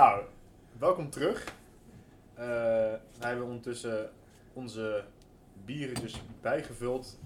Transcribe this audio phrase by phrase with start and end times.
[0.00, 0.22] Nou,
[0.78, 1.44] welkom terug.
[2.34, 4.10] Uh, wij hebben ondertussen
[4.52, 5.04] onze
[5.64, 7.18] bieren dus bijgevuld,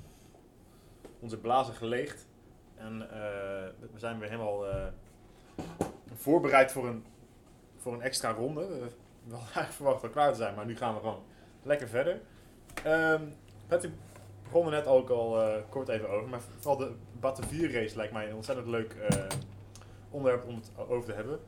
[1.21, 2.27] onze blazen geleegd.
[2.75, 3.09] En uh,
[3.93, 4.87] we zijn weer helemaal uh,
[6.15, 7.05] voorbereid voor een,
[7.77, 8.67] voor een extra ronde.
[8.69, 8.77] We
[9.35, 11.23] hadden eigenlijk verwacht al klaar te zijn, maar nu gaan we gewoon
[11.63, 12.21] lekker verder.
[12.87, 13.35] Um,
[13.67, 13.93] Patrick
[14.43, 18.29] begon er net ook al kort even over, maar vooral de Battenvier race lijkt mij
[18.29, 18.97] een ontzettend leuk
[20.11, 21.41] onderwerp om het over te hebben.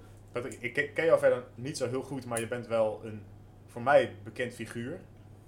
[0.45, 3.23] Ik ken jou verder niet zo heel goed, maar je bent wel een
[3.67, 5.01] voor mij bekend figuur.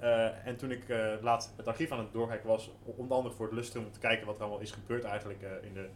[0.02, 3.47] Uh, en toen ik uh, laatst het archief aan het doorkijken was, onder andere voor
[3.47, 5.88] het lustrum om te kijken wat er allemaal is gebeurd eigenlijk uh, in de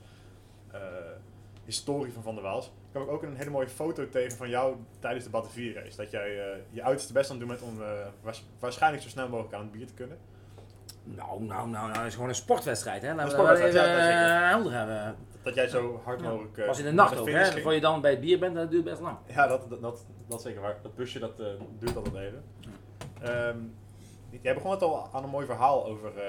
[1.64, 4.76] historie van Van der Waals, kwam ik ook een hele mooie foto tegen van jou
[4.98, 5.96] tijdens de Battenvier race.
[5.96, 7.82] Dat jij je uiterste best aan het doen bent om
[8.58, 10.18] waarschijnlijk zo snel mogelijk aan het bier te kunnen.
[11.04, 13.14] Nou, nou, nou, nou, het is gewoon een sportwedstrijd, hè?
[13.14, 16.56] Laten sportwedstrijd, ja, helder hebben dat jij zo hard mogelijk.
[16.56, 17.60] Uh, was in de nacht ook, hè?
[17.60, 19.16] Voor je dan bij het bier bent, dat duurt best lang.
[19.26, 20.76] Ja, dat, dat, dat, dat zeker waar.
[20.82, 21.46] Dat busje dat uh,
[21.78, 22.44] duurt altijd even.
[23.48, 23.74] Um,
[24.40, 26.22] jij begon het al aan een mooi verhaal over uh,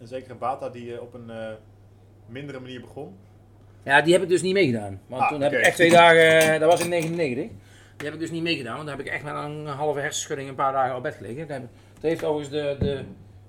[0.00, 1.30] een zekere Bata die op een
[2.26, 3.16] mindere manier begon.
[3.82, 5.00] Ja, die heb ik dus niet meegedaan.
[5.06, 7.48] Want ah, toen heb ik echt twee dagen, dat was in 99.
[7.96, 10.48] Die heb ik dus niet meegedaan, want dan heb ik echt met een halve hersenschudding
[10.48, 11.48] een paar dagen op bed gelegen.
[11.48, 11.60] Dat
[12.00, 13.04] heeft overigens de, de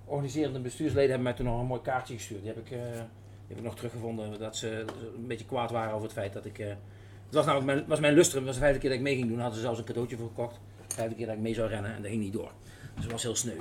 [0.06, 2.42] organiserende bestuursleden hebben mij toen nog een mooi kaartje gestuurd.
[2.42, 2.78] Die heb ik
[3.52, 4.86] heb ik nog teruggevonden dat ze
[5.16, 6.60] een beetje kwaad waren over het feit dat ik...
[6.60, 6.68] Uh,
[7.26, 9.28] het was namelijk mijn, was mijn lustrum, was de vijfde keer dat ik mee ging
[9.28, 9.40] doen.
[9.40, 10.60] hadden ze zelfs een cadeautje voor gekocht.
[10.88, 12.52] De vijfde keer dat ik mee zou rennen en dat ging niet door.
[12.96, 13.58] Dus het was heel sneu.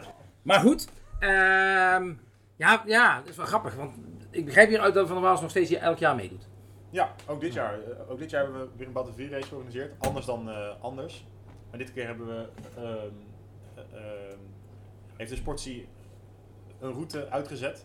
[0.42, 2.12] maar goed, ehm,
[2.56, 3.74] ja, ja, dat is wel grappig.
[3.74, 3.94] Want
[4.30, 6.48] ik begrijp hieruit dat Van der Waals nog steeds hier elk jaar meedoet.
[6.90, 7.78] Ja, ook dit jaar.
[7.78, 9.92] Uh, ook dit jaar hebben we weer een Battle 4 race georganiseerd.
[9.98, 11.26] Anders dan uh, anders.
[11.70, 12.48] Maar dit keer hebben we...
[12.78, 12.94] Uh,
[15.16, 15.88] heeft de sportie
[16.80, 17.84] een route uitgezet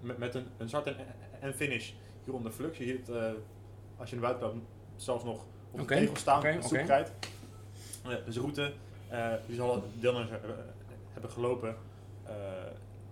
[0.00, 0.96] met, met een, een start en,
[1.40, 1.90] en finish
[2.24, 2.78] hier onder flux.
[2.78, 3.30] Je ziet uh,
[3.96, 6.68] als je naar buiten loopt zelfs nog op de tegel staan, okay, okay.
[6.68, 7.12] soepkrijt.
[8.06, 8.72] Uh, dus route,
[9.12, 10.30] uh, die zal deelnemers
[11.12, 11.76] hebben gelopen.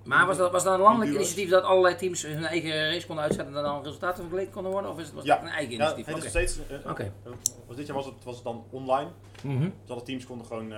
[0.05, 3.25] maar was dat, was dat een landelijk initiatief dat allerlei teams hun eigen race konden
[3.25, 4.91] uitzetten en dan resultaten vergeleken konden worden?
[4.91, 5.43] Of is het, was ja.
[5.43, 6.07] een eigen initiatief?
[6.07, 7.13] Ja, het is steeds, okay.
[7.67, 9.11] was dit jaar was het, was het dan online.
[9.43, 9.73] Mm -hmm.
[9.83, 10.73] Dus alle teams konden gewoon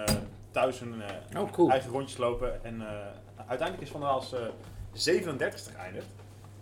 [0.50, 1.03] thuis hun
[1.37, 1.71] oh, cool.
[1.71, 2.65] eigen rondjes lopen.
[2.65, 2.83] En
[3.37, 4.34] uiteindelijk is Van der Waals
[4.93, 6.07] 37 geëindigd.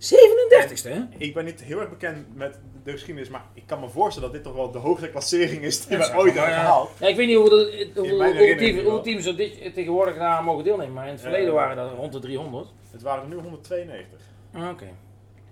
[0.00, 1.00] 37ste, hè?
[1.16, 4.42] Ik ben niet heel erg bekend met de geschiedenis, maar ik kan me voorstellen dat
[4.42, 6.90] dit toch wel de hoogste klassering is die we ooit hebben gehaald.
[6.98, 11.12] Ja, ik weet niet hoeveel, hoeveel, teams er dit, tegenwoordig daar mogen deelnemen, maar in
[11.12, 12.68] het verleden waren dat rond de 300.
[12.90, 14.20] Het waren er nu 192.
[14.52, 14.86] Ah, oké.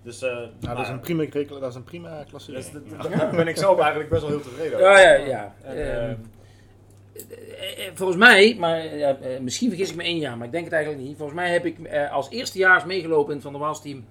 [0.01, 1.25] Dus, uh, nou, dat, is een prima,
[1.59, 2.65] dat is een prima klassering.
[2.65, 2.81] Dus,
[3.17, 4.89] Daar ben ik zelf eigenlijk best wel heel tevreden over.
[4.89, 5.55] Ja, ja, ja.
[5.63, 6.17] En, ehm, eh, eh,
[7.93, 11.03] volgens mij, maar eh, misschien vergis ik me één jaar, maar ik denk het eigenlijk
[11.03, 11.17] niet.
[11.17, 11.77] Volgens mij heb ik
[12.11, 14.05] als eerstejaars meegelopen in het Van der Waals team,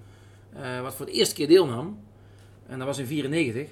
[0.81, 1.99] wat voor de eerste keer deelnam.
[2.67, 3.67] En dat was in 94.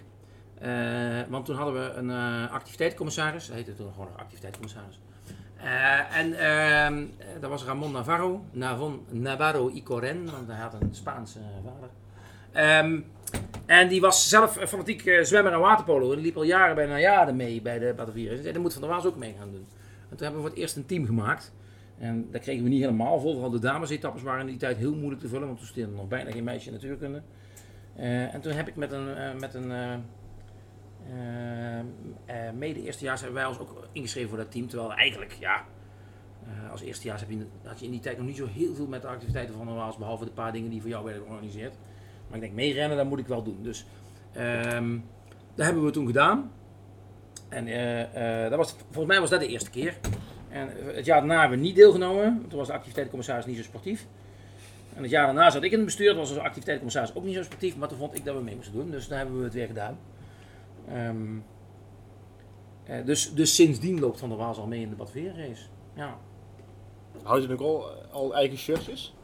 [1.29, 2.11] want toen hadden we een
[2.49, 4.99] activiteitscommissaris, dat heette toen gewoon een activiteitscommissaris.
[6.11, 7.05] en ehm,
[7.39, 11.89] dat was Ramon Navarro, Navon, Navarro Icoren, want hij had een Spaanse vader.
[12.85, 13.05] Um,
[13.65, 16.09] en die was zelf fanatiek uh, zwemmer en waterpolo.
[16.09, 18.45] En die liep al jaren bij Najade mee bij de Batavieren.
[18.45, 19.67] En dat moet Van der Waals ook mee gaan doen.
[20.09, 21.53] En toen hebben we voor het eerst een team gemaakt.
[21.97, 23.31] En dat kregen we niet helemaal vol.
[23.31, 25.47] Vooral de damesetappes waren in die tijd heel moeilijk te vullen.
[25.47, 27.21] Want toen stond nog bijna geen meisje in natuurkunde.
[27.97, 30.03] Uh, en toen heb ik met een, uh, met een
[32.57, 34.67] mede eerstejaars hebben wij ons ook ingeschreven voor dat team.
[34.67, 35.65] Terwijl eigenlijk, ja,
[36.71, 39.01] als eerstejaars heb je, had je in die tijd nog niet zo heel veel met
[39.01, 39.97] de activiteiten van de Waals.
[39.97, 41.75] Behalve de paar dingen die voor jou werden georganiseerd.
[42.27, 43.57] Maar ik denk, meerennen, dat moet ik wel doen.
[43.61, 43.85] Dus
[44.37, 45.05] um,
[45.55, 46.51] dat hebben we toen gedaan.
[47.49, 49.97] En uh, uh, dat was, volgens mij was dat de eerste keer.
[50.49, 52.45] En het jaar daarna hebben we niet deelgenomen.
[52.49, 54.07] Toen was de activiteitscommissaris niet zo sportief.
[54.95, 56.09] En het jaar daarna zat ik in het bestuur.
[56.09, 57.77] Toen was de activiteitscommissaris ook niet zo sportief.
[57.77, 58.91] Maar toen vond ik dat we mee moesten doen.
[58.91, 59.97] Dus dan hebben we het weer gedaan.
[60.89, 61.09] Uh,
[63.05, 65.63] dus, dus sindsdien loopt Van der Waals al mee in de badveerrace.
[65.93, 66.17] Ja.
[67.23, 69.15] Houd je ook al, al eigen shirtjes?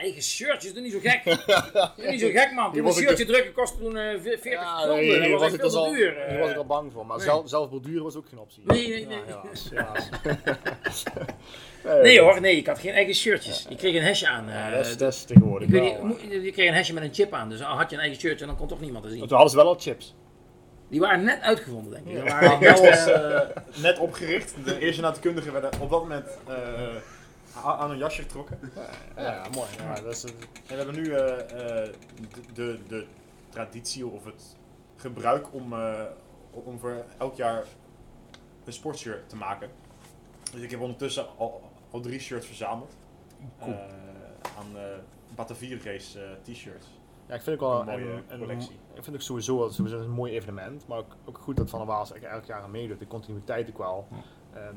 [0.00, 1.24] Eigen shirtjes, doe niet zo gek.
[1.96, 2.72] doe niet zo gek, man.
[2.72, 3.34] Toen een shirtje dus...
[3.34, 4.96] drukken kostte toen uh, 40 ja, gulden.
[4.96, 6.14] Nee, dat was, was ik dus al, duur.
[6.14, 7.06] Daar was ik al bang voor.
[7.06, 7.26] Maar nee.
[7.26, 8.62] zelf, zelf borduren was ook geen optie.
[8.64, 9.18] Nee, nee, nee.
[9.28, 10.08] Ja, helaas,
[12.02, 13.66] nee hoor, nee, ik had geen eigen shirtjes.
[13.68, 14.48] Je kreeg een hesje aan.
[14.48, 15.74] Ja, dat, is, dat is tegenwoordig ik
[16.42, 17.48] je kreeg een hesje met een chip aan.
[17.48, 19.20] Dus al had je een eigen shirtje, dan kon toch niemand te zien.
[19.20, 20.14] toen hadden ze wel al chips.
[20.88, 22.12] Die waren net uitgevonden, denk ik.
[22.12, 23.40] Die waren wel, uh,
[23.82, 24.54] net opgericht.
[24.64, 26.54] De eerste natuurkundigen werden op dat moment uh,
[27.54, 28.58] aan een jasje getrokken.
[29.16, 29.68] Ja, ja mooi.
[29.78, 30.34] Ja, dat is En
[30.66, 31.92] we hebben nu uh, de,
[32.52, 33.06] de, de,
[33.48, 34.56] traditie of het
[34.96, 36.02] gebruik om, uh,
[36.50, 37.64] om voor elk jaar
[38.64, 39.70] een sportshirt te maken.
[40.52, 42.96] Dus ik heb ondertussen al, al drie shirts verzameld.
[43.60, 43.76] Cool.
[44.58, 44.76] aan
[45.34, 46.86] Batavier race t-shirts.
[47.30, 48.78] Ja, ik vind het wel Een mooie een, een, collectie.
[48.94, 51.88] ik vind het sowieso, sowieso een mooi evenement, maar ook, ook goed dat Van der
[51.88, 52.98] Waals elk jaar aan meedoet.
[52.98, 54.18] De continuïteit ook wel eh,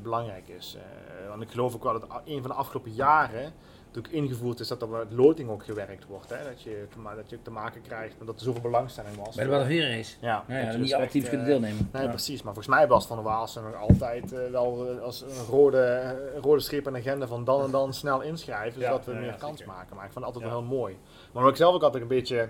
[0.02, 0.76] belangrijk is.
[0.78, 3.52] Eh, want ik geloof ook wel dat een van de afgelopen jaren
[3.86, 6.30] natuurlijk ingevoerd is dat er met loting ook gewerkt wordt.
[6.30, 6.44] Hè?
[6.44, 6.86] Dat, je
[7.16, 9.34] dat je te maken krijgt, omdat er zoveel belangstelling was.
[9.34, 10.16] Bij de Battenvierrace.
[10.20, 11.88] Ja, Ja, dat ja, je niet dus alle echt, teams eh, kunnen deelnemen.
[11.92, 12.08] Nee, Ja.
[12.08, 12.42] precies.
[12.42, 15.78] Maar volgens mij was Van der Waals nog altijd eh, wel eh, als een rode,
[15.82, 19.12] eh, rode streep aan de agenda van dan en dan snel inschrijven, Ja, zodat we
[19.12, 19.72] ja, meer ja, kans zeker.
[19.74, 19.96] maken.
[19.96, 20.50] Maar ik vond het altijd Ja.
[20.60, 20.98] wel heel mooi.
[21.32, 22.48] Maar wat ik zelf ook altijd een beetje,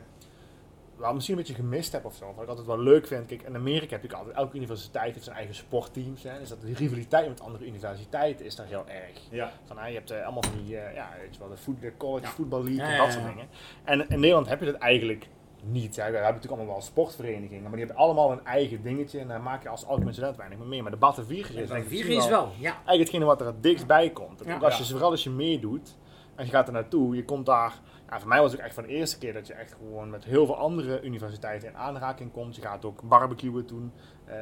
[1.04, 3.42] wel misschien een beetje gemist heb of zo, wat ik altijd wel leuk vind, kijk,
[3.42, 6.22] in Amerika heb je altijd, elke universiteit heeft zijn eigen sportteams.
[6.22, 9.20] Hè, dus dat de rivaliteit met andere universiteiten is daar heel erg.
[9.30, 11.56] Ja, Van, hè, je hebt eh, allemaal van die, eh, ja, weet je wel, de,
[11.56, 12.30] voet, de college Ja.
[12.30, 13.46] voetbal league en dat soort dingen.
[13.84, 15.28] En in Nederland heb je dat eigenlijk
[15.62, 15.94] niet.
[15.94, 19.28] Ja, we hebben natuurlijk allemaal wel sportverenigingen, maar die hebben allemaal een eigen dingetje en
[19.28, 20.82] daar maak je als algemeen student weinig meer mee.
[20.82, 22.70] Maar de Batten 4 is denk ik Battenvierrace wel ja.
[22.70, 24.62] eigenlijk hetgene wat er het dichtst bij komt.
[24.62, 25.96] Als je, vooral als je meedoet
[26.34, 27.80] en je gaat er naartoe, je komt daar.
[28.14, 30.10] Ja, voor mij was het ook echt van de eerste keer dat je echt gewoon
[30.10, 32.56] met heel veel andere universiteiten in aanraking komt.
[32.56, 33.92] Je gaat ook barbecuen doen
[34.24, 34.36] eh,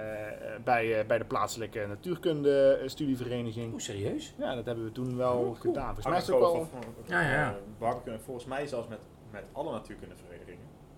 [0.64, 3.72] bij, eh, bij de plaatselijke natuurkunde eh, studievereniging.
[3.72, 4.34] Oeh, serieus?
[4.38, 5.54] Ja, dat hebben we toen wel Oh, cool.
[5.54, 5.84] gedaan.
[5.94, 6.68] Volgens mij is het ook wel...
[7.06, 7.56] Ja, ja.
[8.18, 8.98] Volgens mij zelfs met,
[9.30, 10.31] met alle natuurkundeverenigingen.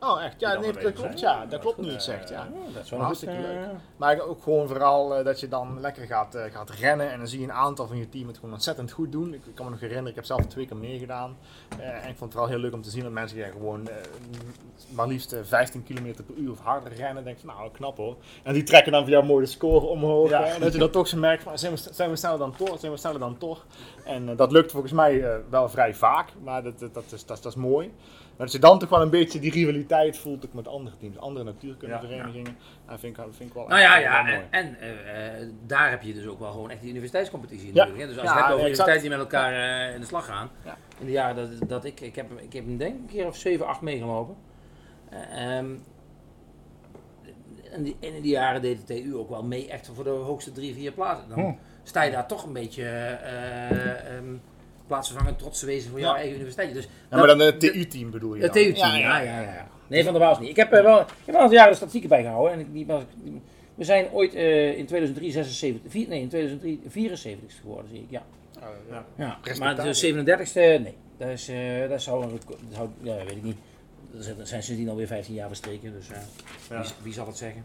[0.06, 0.40] Oh, echt?
[0.40, 1.18] Ja, nee, dat klopt.
[1.18, 1.38] zijn.
[1.38, 2.48] Ja, dat klopt nu je het Eh, zegt, ja.
[2.74, 3.56] Dat is wel Hartstikke goed, leuk.
[3.56, 7.18] eh, Maar ook gewoon vooral eh, dat je dan lekker gaat, eh, gaat rennen en
[7.18, 9.34] dan zie je een aantal van je team het gewoon ontzettend goed doen.
[9.34, 11.36] Ik, ik kan me nog herinneren, ik heb zelf twee keer meegedaan.
[11.78, 13.88] Eh, en ik vond het vooral heel leuk om te zien dat mensen die gewoon
[13.88, 13.94] eh,
[14.90, 17.24] maar liefst eh, 15 km per uur of harder rennen.
[17.24, 18.16] denk van nou, knap hoor.
[18.42, 20.28] En die trekken dan voor jou mooi de score omhoog.
[20.30, 20.42] Ja.
[20.42, 20.54] hè.
[20.54, 22.80] En dat je dan toch zo merkt van zijn we, zijn we sneller dan toch,
[22.80, 23.66] zijn we sneller dan toch.
[24.04, 27.10] En eh, dat lukt volgens mij eh, wel vrij vaak, maar dat, dat, dat, is,
[27.26, 27.92] dat, is- dat is mooi.
[28.36, 31.18] Maar dat je dan toch wel een beetje die rivaliteit voelt ook met andere teams,
[31.18, 32.56] andere natuurkundeverenigingen.
[32.86, 34.34] Dat vind ik, vind ik wel Nou ja, ja mooi.
[34.50, 34.96] en, en
[35.40, 37.72] eh, daar heb je dus ook wel gewoon echt die universiteitscompetitie Ja.
[37.74, 38.00] natuurlijk.
[38.02, 38.06] Hè?
[38.08, 40.24] Dus als Ja, je het hebt over universiteiten die met elkaar eh, in de slag
[40.26, 40.50] gaan.
[40.64, 40.76] Ja.
[40.98, 43.26] In de jaren dat, dat ik, ik heb, ik heb hem denk ik een keer
[43.26, 44.36] of 7, 8 meegelopen.
[45.10, 45.66] Eh, ehm,
[47.76, 50.52] in, die, in die jaren deed de TU ook wel mee echt voor de hoogste
[50.52, 51.28] drie, vier plaatsen.
[51.28, 51.52] Dan Hm.
[51.82, 54.34] sta je daar toch een beetje eh ehm,
[54.86, 56.16] plaatsvervangend trots te wezen voor jouw Ja.
[56.16, 56.74] eigen universiteit.
[56.74, 58.52] Dus Ja, maar dan het TU-team bedoel je het?
[58.52, 60.48] TU-team, ja, ja, ja, Nee, van der Waals niet.
[60.48, 62.52] Ik heb er wel, ik heb wel een jaren de statistieken bijgehouden.
[62.52, 62.86] En ik, die,
[63.74, 68.10] we zijn ooit eh, in 2003 76, vier- nee, in 2003 74 geworden, zie ik.
[68.10, 68.22] Ja,
[68.58, 69.38] Oh, Ja.
[69.58, 70.94] maar de 37ste, nee.
[71.18, 73.56] Dat, is, eh, dat zou een record, dat zou, ja, weet ik niet.
[74.16, 76.16] Er zijn- sindsdien alweer 15 jaar verstreken, dus eh,
[76.70, 76.80] Ja.
[76.80, 77.64] wie, wie zal het zeggen?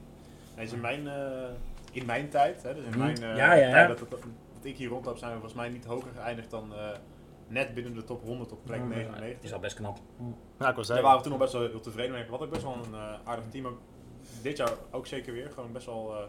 [0.58, 1.14] Nee, in mijn, eh,
[1.92, 3.00] in mijn tijd, hè, dus in Mhm.
[3.00, 3.72] mijn eh, Ja, ja, ja.
[3.72, 4.20] tijd dat, dat,
[4.62, 6.90] dat ik hier rond heb, zijn we volgens mij niet hoger geëindigd dan eh,
[7.48, 9.44] net binnen de top 100 op plek Dat 99.
[9.44, 10.00] is al best knap.
[10.60, 12.26] Ja, ik wil Daar waren we toen nog best wel heel tevreden mee.
[12.26, 13.66] Hadden ook best wel een eh, aardig team.
[13.66, 13.80] Ook
[14.42, 15.52] dit jaar ook zeker weer.
[15.52, 16.24] Gewoon best wel eh,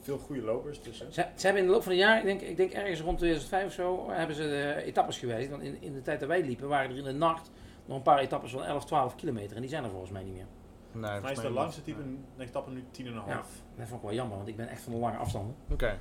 [0.00, 1.12] veel goede lopers tussen.
[1.12, 3.18] Ze, ze hebben in de loop van het jaar, ik denk, ik denk ergens rond
[3.18, 5.50] 2005 of zo, hebben ze de etappes gewijzigd.
[5.50, 7.50] Want in, in de tijd dat wij liepen, waren er in de nacht
[7.86, 9.54] nog een paar etappes van 11, 12 kilometer.
[9.56, 10.46] En die zijn er volgens mij niet meer.
[10.92, 13.04] Nee, Volgens mij is de langste type een etappe nu 10,5.
[13.04, 13.42] Ja.
[13.76, 15.54] Dat vond ik wel jammer, want ik ben echt van de lange afstanden.
[15.70, 15.98] Oké,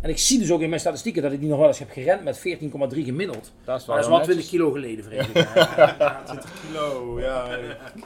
[0.00, 1.90] En ik zie dus ook in mijn statistieken dat ik die nog wel eens heb
[1.90, 2.42] gerend met 14,3
[3.04, 3.52] gemiddeld.
[3.64, 4.48] dat is Maar wel, dat is wel heel 20 netjes.
[4.48, 5.34] kilo geleden, vrees ik.
[5.54, 7.58] Ja, ja, 20 kilo, ja,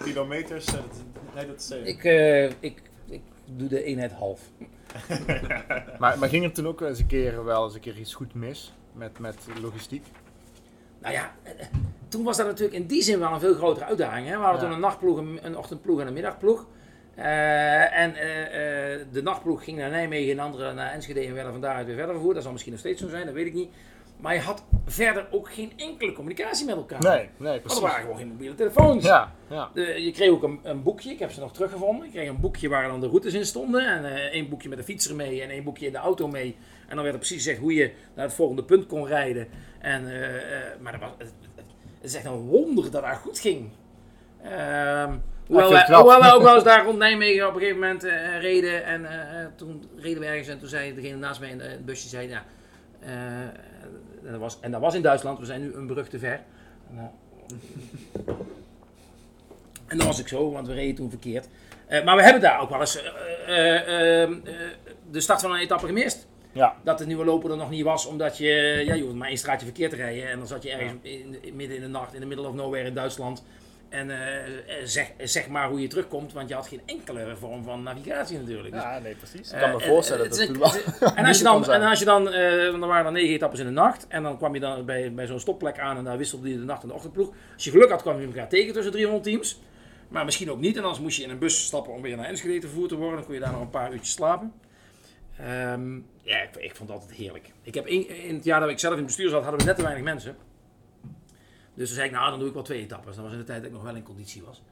[0.05, 0.67] kilometers.
[0.67, 1.03] eh, dat-
[1.35, 1.71] nee, dat is...
[1.71, 3.23] eh, ik, eh, ik, ik
[3.57, 4.41] doe de eenheid half.
[5.99, 8.35] Maar, maar ging er toen ook eens een keer wel eens een keer iets goed
[8.35, 10.05] mis met, met logistiek?
[11.01, 11.35] Nou ja,
[12.09, 14.27] toen was dat natuurlijk in die zin wel een veel grotere uitdaging.
[14.27, 14.33] Hè?
[14.37, 14.67] We hadden Ja.
[14.67, 16.67] toen een nachtploeg, een ochtendploeg en een middagploeg.
[17.15, 21.35] Eh, en eh, eh, de nachtploeg ging naar Nijmegen en de andere naar Enschede en
[21.35, 22.35] werden van daaruit weer verder vervoerd.
[22.35, 23.69] Dat zal misschien nog steeds zo zijn, dat weet ik niet.
[24.17, 27.01] Maar je had verder ook geen enkele communicatie met elkaar.
[27.03, 27.79] Nee, nee, Want precies.
[27.81, 29.05] er waren gewoon geen mobiele telefoons.
[29.05, 29.71] Ja, ja.
[29.75, 32.07] De- je kreeg ook een, een boekje, ik heb ze nog teruggevonden.
[32.07, 33.87] Ik kreeg een boekje waar dan de routes in stonden.
[33.87, 36.57] En één boekje met de fietser mee en één boekje in de auto mee.
[36.89, 39.49] En dan werd er precies gezegd hoe je naar het volgende punt kon rijden.
[39.81, 40.03] En,
[40.81, 41.65] maar dat was, het, het-
[42.01, 43.69] het is echt een wonder dat dat goed ging.
[44.43, 45.15] Ehm,
[45.53, 48.41] hoewel, wij, hoewel wij ook wel eens daar rond Nijmegen op een gegeven moment eh,
[48.41, 48.85] reden.
[48.85, 51.85] En eh, eh, toen reden we ergens en toen zei degene naast mij in het
[51.87, 52.45] busje, zei, ja,
[53.01, 53.13] eh,
[54.25, 56.41] en, dat was, en dat was in Duitsland, we zijn nu een brug te ver.
[56.97, 57.11] En,
[59.89, 61.49] en dat was ik zo, want we reden toen verkeerd.
[62.05, 63.03] Maar we hebben daar ook wel eens
[65.11, 66.27] de start van een etappe gemist.
[66.53, 69.29] Ja, Dat de nieuwe loper er nog niet was, omdat je, ja, je hoeft maar
[69.29, 70.29] één straatje verkeerd te rijden.
[70.29, 72.55] En dan zat je ergens in, in- midden in de nacht in de middle of
[72.55, 73.45] nowhere in Duitsland.
[73.93, 74.53] En eh, eh,
[74.85, 78.75] zeg, zeg maar hoe je terugkomt, want je had geen enkele vorm van navigatie natuurlijk.
[78.75, 79.49] Dus, ja nee, precies.
[79.49, 81.13] Ik eh, kan me en- voorstellen en- dat het wel...
[81.15, 83.59] en als je dan, en als je dan eh, want er waren dan negen etappes
[83.59, 84.07] in de nacht.
[84.09, 86.65] En dan kwam je dan bij, bij zo'n stopplek aan en daar wisselde je de
[86.65, 87.33] nacht en de ochtendploeg.
[87.55, 89.61] Als je geluk had, kwam je elkaar tegen tussen 300 teams.
[90.09, 90.77] Maar misschien ook niet.
[90.77, 93.17] En anders moest je in een bus stappen om weer naar Enschede vervoerd te worden.
[93.17, 94.53] Dan kon je daar nog een paar uurtjes slapen.
[95.39, 97.51] Ehm, ja, ik, ik vond het altijd heerlijk.
[97.63, 99.67] Ik heb in, in het jaar dat ik zelf in het bestuur zat, hadden we
[99.67, 100.37] net te weinig mensen.
[101.75, 103.15] Dus toen zei ik, nou, dan doe ik wel twee etappes.
[103.15, 104.63] Dat was in de tijd dat ik nog wel in conditie was.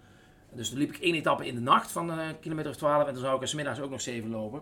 [0.52, 3.12] Dus toen liep ik één etappe in de nacht van een kilometer of 12 en
[3.14, 4.60] toen zou ik er 's middags ook nog 7 lopen.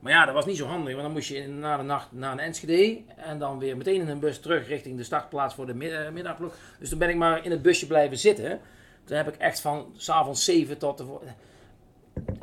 [0.00, 2.32] Maar ja, dat was niet zo handig, want dan moest je na de nacht naar
[2.32, 5.74] een Enschede en dan weer meteen in een bus terug richting de startplaats voor de
[5.74, 6.54] mid- eh, middagploeg.
[6.78, 8.60] Dus toen ben ik maar in het busje blijven zitten.
[9.04, 11.04] Toen heb ik echt van s'avonds 7 tot de...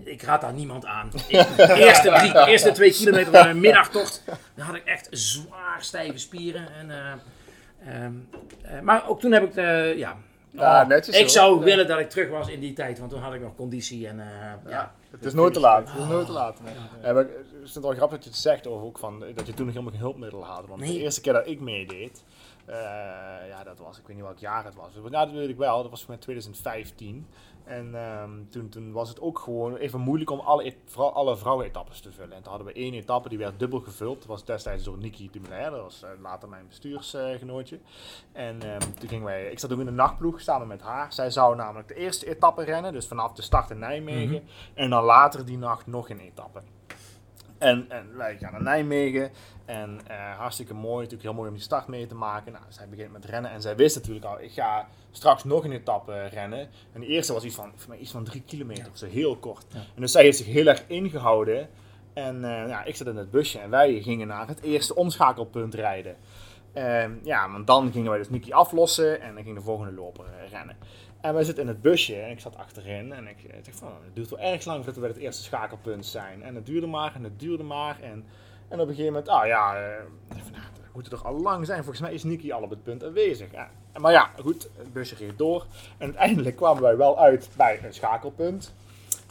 [0.03, 1.09] Ik raad daar niemand aan.
[1.27, 1.27] De
[1.75, 4.23] eerste, drie, de eerste twee kilometer van een middagtocht,
[4.55, 6.73] dan had ik echt zwaar stijve spieren.
[6.73, 7.17] En, eh, eh,
[8.83, 10.15] maar ook toen heb ik, eh, ja...
[10.51, 11.29] Ja, Oh, netjes ik hoor.
[11.29, 11.63] zou Ja.
[11.63, 14.19] willen dat ik terug was in die tijd, want toen had ik nog conditie en
[14.19, 14.69] eh, ja.
[14.69, 15.89] Ja, het is nooit te laat.
[15.91, 16.59] Het is nooit te laat.
[17.03, 17.33] Ja, maar het
[17.63, 19.93] is wel grappig dat je het zegt over ook van, dat je toen nog helemaal
[19.93, 20.67] geen hulpmiddelen had.
[20.67, 20.91] Want Nee.
[20.93, 22.23] de eerste keer dat ik meedeed,
[22.65, 22.75] eh,
[23.49, 24.89] ja, dat was, ik weet niet welk jaar het was.
[25.11, 27.27] Ja, dat weet ik wel, dat was voor mij 2015.
[27.69, 31.37] En ehm, toen, toen was het ook gewoon even moeilijk om alle, e- vooral alle
[31.37, 32.35] vrouwen-etappes te vullen.
[32.35, 34.17] En toen hadden we één etappe die werd dubbel gevuld.
[34.17, 37.79] Dat was destijds door Niki Dumoulin, dat was eh, later mijn bestuursgenootje.
[38.31, 41.13] en ehm, toen gingen wij, ik zat ook in de nachtploeg samen met haar.
[41.13, 44.43] Zij zou namelijk de eerste etappe rennen, dus vanaf de start in Nijmegen.
[44.73, 46.61] En dan later die nacht nog een etappe.
[47.57, 49.31] En, en wij gaan naar Nijmegen.
[49.69, 52.51] En eh, hartstikke mooi, natuurlijk heel mooi om die start mee te maken.
[52.51, 55.71] Nou, zij begint met rennen en zij wist natuurlijk al, ik ga straks nog een
[55.71, 56.69] etappe rennen.
[56.93, 59.35] En de eerste was iets van, voor mij iets van drie kilometer, of zo heel
[59.35, 59.65] kort.
[59.73, 59.79] Ja.
[59.79, 61.69] En dus zij heeft zich heel erg ingehouden.
[62.13, 65.73] En eh, ja, ik zat in het busje en wij gingen naar het eerste omschakelpunt
[65.73, 66.15] rijden.
[66.73, 70.25] Ehm, ja, want dan gingen wij dus Niki aflossen en dan ging de volgende loper
[70.25, 70.77] eh, rennen.
[71.21, 73.91] En wij zitten in het busje en ik zat achterin en ik eh, dacht van,
[74.03, 76.43] het duurt wel erg lang voordat we bij het eerste schakelpunt zijn.
[76.43, 78.25] En het duurde maar en het duurde maar en,
[78.69, 81.77] en op een gegeven moment, ah ja, eh, dat moet er toch al lang zijn.
[81.77, 83.51] Volgens mij is Niki al op het punt aanwezig.
[83.51, 83.69] Ja.
[83.97, 85.65] Maar ja, goed, het busje ging door
[85.97, 88.73] en uiteindelijk kwamen wij wel uit bij een schakelpunt.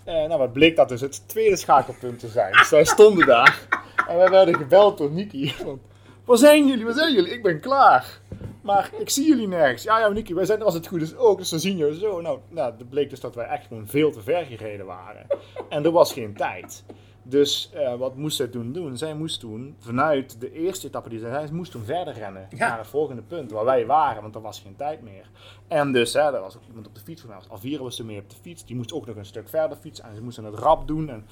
[0.05, 2.53] Eh, nou, wat bleek dat dus het tweede schakelpunt te zijn.
[2.53, 3.67] Dus wij stonden daar
[4.09, 5.11] en wij werden gebeld door.
[5.55, 5.81] Van,
[6.25, 6.85] Waar zijn jullie?
[6.85, 7.33] Waar zijn jullie?
[7.33, 8.21] Ik ben klaar.
[8.63, 9.83] Maar ik zie jullie nergens.
[9.83, 11.39] Ja, ja, Niki, wij zijn als het goed is ook.
[11.39, 12.21] Dus dan zien jullie zo.
[12.21, 15.27] Nou, nou, het bleek dus dat wij echt gewoon veel te ver gereden waren.
[15.69, 16.85] En er was geen tijd.
[17.29, 18.97] Dus eh, wat moest zij toen doen?
[18.97, 22.69] Zij moest toen vanuit de eerste etappe die zij zij moest toen verder rennen Ja.
[22.69, 25.31] naar het volgende punt waar wij waren, want er was geen tijd meer.
[25.69, 27.99] En dus, hè, er was ook iemand op de fiets, voor mij was Alvira was
[27.99, 30.23] er mee op de fiets, die moest ook nog een stuk verder fietsen en ze
[30.23, 31.27] moesten het rap doen en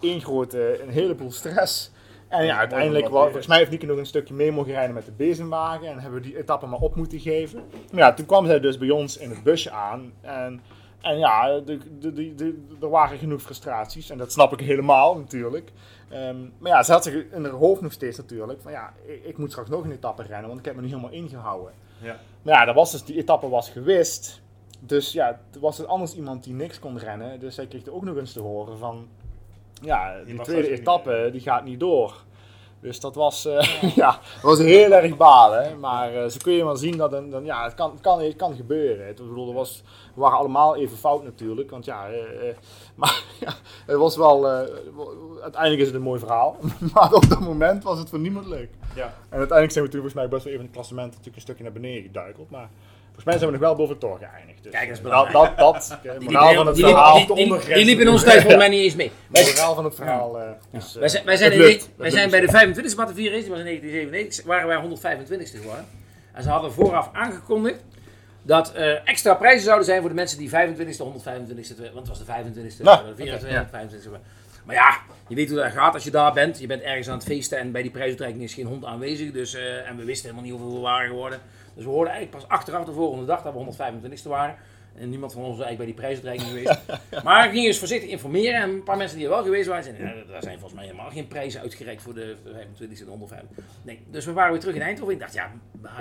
[0.00, 1.90] één grote, een heleboel stress.
[2.28, 5.04] En ja, uiteindelijk, weer volgens mij heeft Nieke nog een stukje mee mogen rijden met
[5.04, 7.62] de bezemwagen en hebben we die etappe maar op moeten geven.
[7.92, 10.60] Maar ja, toen kwam zij dus bij ons in het busje aan en,
[11.08, 11.60] en ja,
[12.80, 15.72] er waren genoeg frustraties en dat snap ik helemaal natuurlijk.
[16.08, 19.24] Ehm, maar ja, ze had zich in haar hoofd nog steeds natuurlijk van ja, ik,
[19.24, 21.72] ik moet straks nog een etappe rennen, want ik heb me nu helemaal ingehouden.
[22.00, 22.16] Ja.
[22.42, 24.42] Maar ja, dat was dus, die etappe was gewist.
[24.80, 27.40] Dus ja, er was er anders iemand die niks kon rennen.
[27.40, 29.08] Dus zij kreeg er ook nog eens te horen van,
[29.82, 32.24] ja, die tweede niet etappe, die gaat niet door.
[32.80, 35.80] Dus dat was, eh, ja, was heel erg balen.
[35.80, 38.20] Maar eh, zo kun je wel zien dat een, dan, ja, het, kan, het, kan,
[38.20, 39.06] het kan gebeuren.
[39.06, 39.82] Het, ik bedoel, er was,
[40.14, 41.70] we waren allemaal even fout natuurlijk.
[41.70, 42.54] Want ja, eh,
[42.94, 43.54] maar ja,
[43.86, 44.68] het was wel, wel-
[45.42, 46.56] uiteindelijk is het een mooi verhaal.
[46.94, 48.70] maar op dat moment was het voor niemand leuk.
[48.94, 49.04] Ja.
[49.04, 51.42] En uiteindelijk zijn we toen volgens mij best wel even in het klassement natuurlijk een
[51.42, 52.50] stukje naar beneden geduikeld.
[52.50, 52.70] Maar
[53.18, 54.62] volgens mij zijn we nog wel boven het tor geëindigd.
[54.62, 55.56] Dus, Kijk, dat is eh, belangrijk.
[55.56, 57.14] dat, dat, eh, Die moraal van het verhaal.
[57.34, 59.10] die- de die- liep in onze tijd volgens mij niet eens mee.
[59.28, 60.40] De moraal van het verhaal.
[60.40, 62.40] eh, is, eh, Wij zijn, wij zijn, het in de- Het wij lukt zijn bij
[62.40, 62.50] dus.
[62.50, 65.84] de 25e Batavier race, die was in 1997, waren wij 125ste geworden.
[66.32, 67.80] En ze hadden vooraf aangekondigd
[68.42, 72.18] dat eh, extra prijzen zouden zijn voor de mensen die 25ste, 125ste, want het was
[72.18, 73.68] de 25ste, Nou, de 24ste, oké, ja.
[73.72, 74.10] 25ste.
[74.64, 74.98] Maar ja,
[75.28, 76.58] je weet hoe dat gaat als je daar bent.
[76.58, 79.32] Je bent ergens aan het feesten en bij die prijsuitreiking is geen hond aanwezig.
[79.32, 81.38] Dus, eh, en we wisten helemaal niet hoeveel we waren geworden.
[81.78, 84.56] Dus we hoorden eigenlijk pas achteraf de volgende dag dat we 125ste waren.
[84.94, 86.80] En niemand van ons was eigenlijk bij die prijsuitreiking geweest.
[87.24, 88.62] Maar ik ging eens voorzichtig informeren.
[88.62, 90.84] En een paar mensen die er wel geweest waren, zeiden, "Ja, daar zijn volgens mij
[90.84, 94.50] helemaal geen prijzen uitgereikt voor de, de 25ste en de 125 Nee, dus we waren
[94.50, 95.14] weer terug in Eindhoven.
[95.14, 95.52] Ik dacht, ja,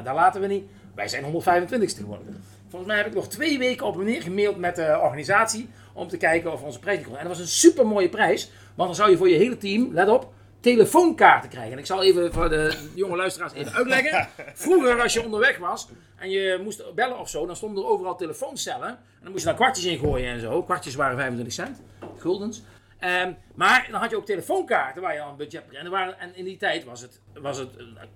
[0.04, 0.64] daar laten we niet.
[0.96, 2.44] Wij zijn 125ste geworden.
[2.68, 6.08] Volgens mij heb ik nog twee weken op en neer gemaild met de organisatie om
[6.08, 7.24] te kijken of we onze prijs niet konden.
[7.24, 9.94] En dat was een super mooie prijs, want dan zou je voor je hele team,
[9.94, 11.72] let op, telefoonkaarten krijgen.
[11.72, 14.28] En ik zal even voor de jonge luisteraars even uitleggen.
[14.54, 18.16] Vroeger als je onderweg was en je moest bellen of zo, dan stonden er overal
[18.16, 18.88] telefooncellen.
[18.90, 20.64] En dan moest je daar kwartjes in gooien en zo.
[20.64, 21.82] Kwartjes waren 25 cent,
[22.18, 22.62] guldens.
[23.00, 26.36] Ehm, maar dan had je ook telefoonkaarten waar je al een budget en, waren, en
[26.36, 27.70] in die tijd was het, was het,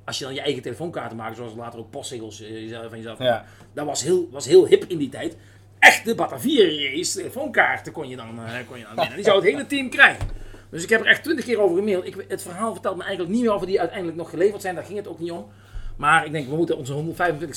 [0.06, 3.46] als je dan je eigen telefoonkaarten maakte, zoals later ook postzegels eh, van jezelf, Ja.
[3.74, 5.38] dat was heel, was heel hip in die tijd.
[5.80, 9.16] Echte Batavier race, telefoonkaarten kon je dan, eh, kon je dan winnen.
[9.16, 10.28] Die zou het hele team krijgen.
[10.72, 12.06] Dus ik heb er echt twintig keer over gemaild.
[12.06, 14.76] Ik, het verhaal vertelt me eigenlijk niet meer of die uiteindelijk nog geleverd zijn.
[14.76, 15.48] Daar ging het ook niet om.
[15.96, 17.04] Maar ik denk, we moeten onze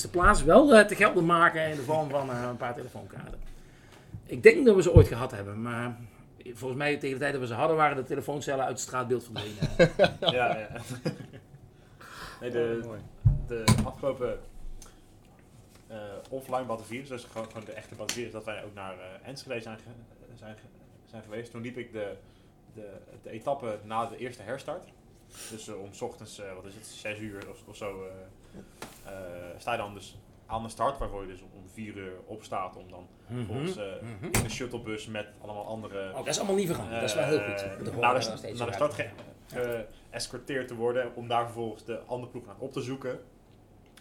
[0.06, 3.40] 125ste plaats wel eh, te gelden maken in de vorm van eh, een paar telefoonkaarten.
[4.26, 5.96] Ik denk dat we ze ooit gehad hebben, maar
[6.44, 9.24] volgens mij tegen de tijd dat we ze hadden, waren de telefooncellen uit het straatbeeld
[9.24, 9.92] verdwenen.
[10.36, 10.68] Ja, ja.
[12.40, 13.00] Nee, de, Mooi.
[13.48, 14.38] de afgelopen
[15.86, 15.96] eh,
[16.30, 19.76] offline Battenvirus, dus gewoon, gewoon de echte Battenvirus, dat wij ook naar eh Enschede zijn,
[19.78, 20.66] ge- zijn, ge-
[21.10, 21.50] zijn geweest.
[21.50, 22.12] Toen liep ik de,
[22.74, 24.84] de, de etappe na de eerste herstart.
[25.50, 28.12] Dus eh, om 's ochtends, eh, wat is het, 6 uur of, of zo, eh,
[29.12, 32.76] eh, sta je dan dus aan de start, waarvoor je dus om 4 uur opstaat
[32.76, 33.06] om dan
[33.46, 34.24] volgens Mhm.
[34.24, 36.90] in een shuttlebus met allemaal andere Oh, dat is allemaal niet vergaan.
[36.90, 37.46] dat is wel heel goed.
[38.00, 38.94] naar de, naar start
[40.10, 43.20] geëscorteerd te worden om daar vervolgens de andere ploeg aan op te zoeken.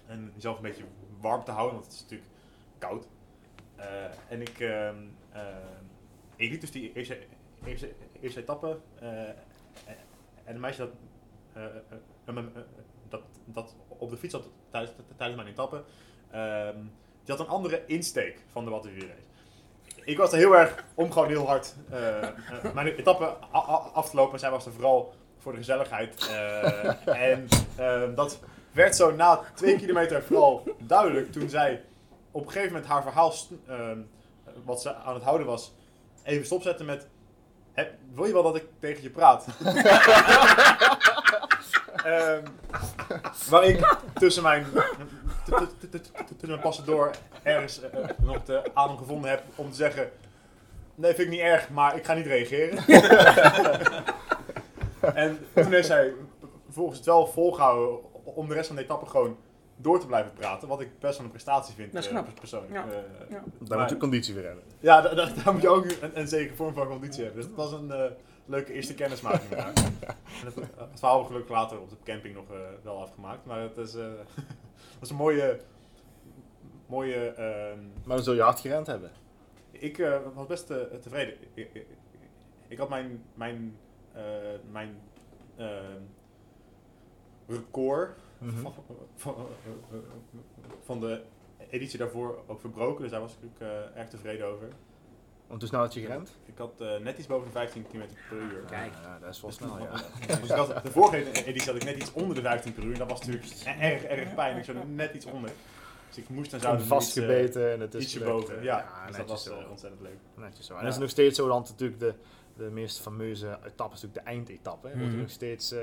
[0.06, 0.84] En jezelf een beetje
[1.22, 2.30] warm te houden, want het is natuurlijk
[2.78, 3.08] koud.
[3.76, 3.86] Eh,
[4.30, 4.96] en ik, ehm,
[5.32, 5.84] ehm,
[6.36, 7.18] ik liep dus die eerste,
[7.66, 8.78] eerste, eerste etappe.
[9.00, 9.10] eh,
[10.44, 10.90] en een meisje dat,
[11.54, 11.72] eh, eh,
[12.26, 12.44] eh, eh,
[13.10, 14.50] dat, dat op de fiets zat
[15.18, 15.84] tijdens, mijn etappe,
[16.32, 16.78] ehm,
[17.24, 19.22] die had een andere insteek van de Wattevierrace.
[20.04, 23.26] Ik was er heel erg om gewoon heel hard eh, eh, mijn etappe
[23.94, 24.40] af te lopen.
[24.40, 26.28] Zij was er vooral voor de gezelligheid.
[26.30, 28.40] Eh, en ehm, dat
[28.72, 31.84] werd zo na twee kilometer vooral duidelijk toen zij
[32.32, 33.34] op een gegeven moment haar verhaal,
[33.68, 34.00] ehm,
[34.64, 35.74] wat ze aan het houden was,
[36.24, 37.08] even stopzetten met...
[37.74, 39.46] "Hè, wil je wel dat ik tegen je praat?
[42.04, 42.46] Ehm,
[43.50, 44.66] waar ik tussen mijn,
[45.44, 47.12] tussen mijn passen door
[47.44, 50.12] ergens eh, eh, nog de adem gevonden heb om te zeggen...
[50.96, 52.78] Nee, vind ik niet erg, maar ik ga niet reageren.
[55.24, 56.14] en toen heeft zij
[56.64, 59.38] vervolgens het wel volgehouden om de rest van de etappe gewoon
[59.78, 60.68] door te blijven praten.
[60.68, 62.36] Wat ik best wel een prestatie vind, Dat is eh, knap.
[62.40, 62.74] persoonlijk.
[62.74, 62.86] Ja.
[62.90, 63.44] Eh, Ja.
[63.60, 64.64] Daar moet je conditie weer hebben.
[64.80, 67.42] ja, da- da- daar moet je ook een, een zekere vorm van conditie hebben.
[67.42, 68.12] Dus het was een eh,
[68.46, 69.50] leuke eerste kennismaking.
[69.52, 69.74] en
[70.46, 73.46] het, het verhaal we gelukkig later op de camping nog eh, wel afgemaakt.
[73.46, 74.04] Maar het is, eh,
[74.36, 75.60] het was een mooie...
[76.86, 79.12] mooie ehm, Maar dan zul je hard gerend hebben.
[79.72, 80.68] ik eh, was best
[81.02, 81.34] tevreden.
[81.54, 81.86] Ik, ik,
[82.68, 83.78] ik had mijn, mijn,
[84.14, 84.24] eh,
[84.72, 84.98] mijn
[85.58, 86.02] ehm,
[87.48, 88.62] record Mhm.
[88.62, 88.74] van,
[89.16, 89.36] van,
[90.84, 91.22] van de
[91.70, 93.02] editie daarvoor ook verbroken.
[93.02, 94.68] Dus daar was ik ook eh, erg tevreden over.
[95.48, 96.36] Want hoe snel had je gerend?
[96.46, 97.98] Ik had eh, net iets boven de 15 km
[98.30, 98.64] per uur.
[98.70, 98.92] Kijk.
[99.04, 99.92] Ja, dat is wel Dus snel, ja.
[100.28, 102.98] Dus ik had, de vorige editie had ik net iets onder de 15 per uur.
[102.98, 104.66] Dat was natuurlijk erg, erg pijnlijk.
[104.66, 105.52] Zo net iets onder.
[106.08, 108.58] Dus ik moest en zou vastgebeten en het is ietsje gelukt, boven.
[108.58, 109.60] eh, Ja, dus dat was zo.
[109.60, 110.18] eh, ontzettend leuk.
[110.36, 110.74] Netjes zo.
[110.74, 110.86] En Ja.
[110.86, 112.14] dat is nog steeds zo, dan natuurlijk de,
[112.58, 114.88] de meest fameuze etappe is natuurlijk de eindetappe.
[114.88, 114.94] hè.
[114.98, 115.20] Wordt Mhm.
[115.22, 115.80] nog steeds eh,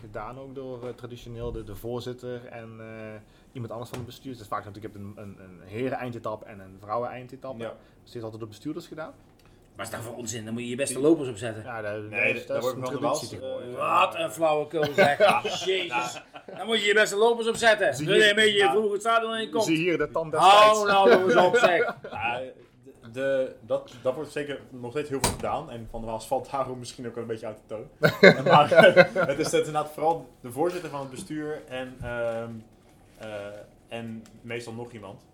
[0.00, 2.86] gedaan ook door eh, traditioneel de, de voorzitter en eh,
[3.52, 4.32] iemand anders van het bestuur.
[4.32, 7.62] Het is vaak natuurlijk, je hebt een, een, een heren eindetappe en een vrouwen eindetappe.
[7.62, 7.74] Ja.
[8.04, 9.12] Steeds altijd door bestuurders gedaan.
[9.76, 10.44] Maar is dat voor onzin?
[10.44, 11.62] Dan moet je je beste lopers opzetten.
[11.64, 15.18] Ja, dat, Nee, dat, daar dat is wordt een wel eh, Wat een flauwekul zeg.
[15.64, 16.22] Jezus.
[16.56, 18.04] Dan moet je je beste lopers opzetten.
[18.06, 19.64] Wil je- een beetje vroeg het stadion in komt?
[19.64, 20.92] Zie hier de tand Hou destijds.
[20.92, 21.96] nou eens op zeg.
[23.12, 25.70] De, dat, dat wordt zeker nog steeds heel veel gedaan.
[25.70, 28.44] En Van der Waals valt daarom misschien ook wel een beetje uit de toon.
[28.52, 28.68] maar
[29.28, 32.50] het is inderdaad vooral de voorzitter van het bestuur en, ehm,
[33.18, 33.28] eh,
[33.88, 35.24] en meestal nog iemand.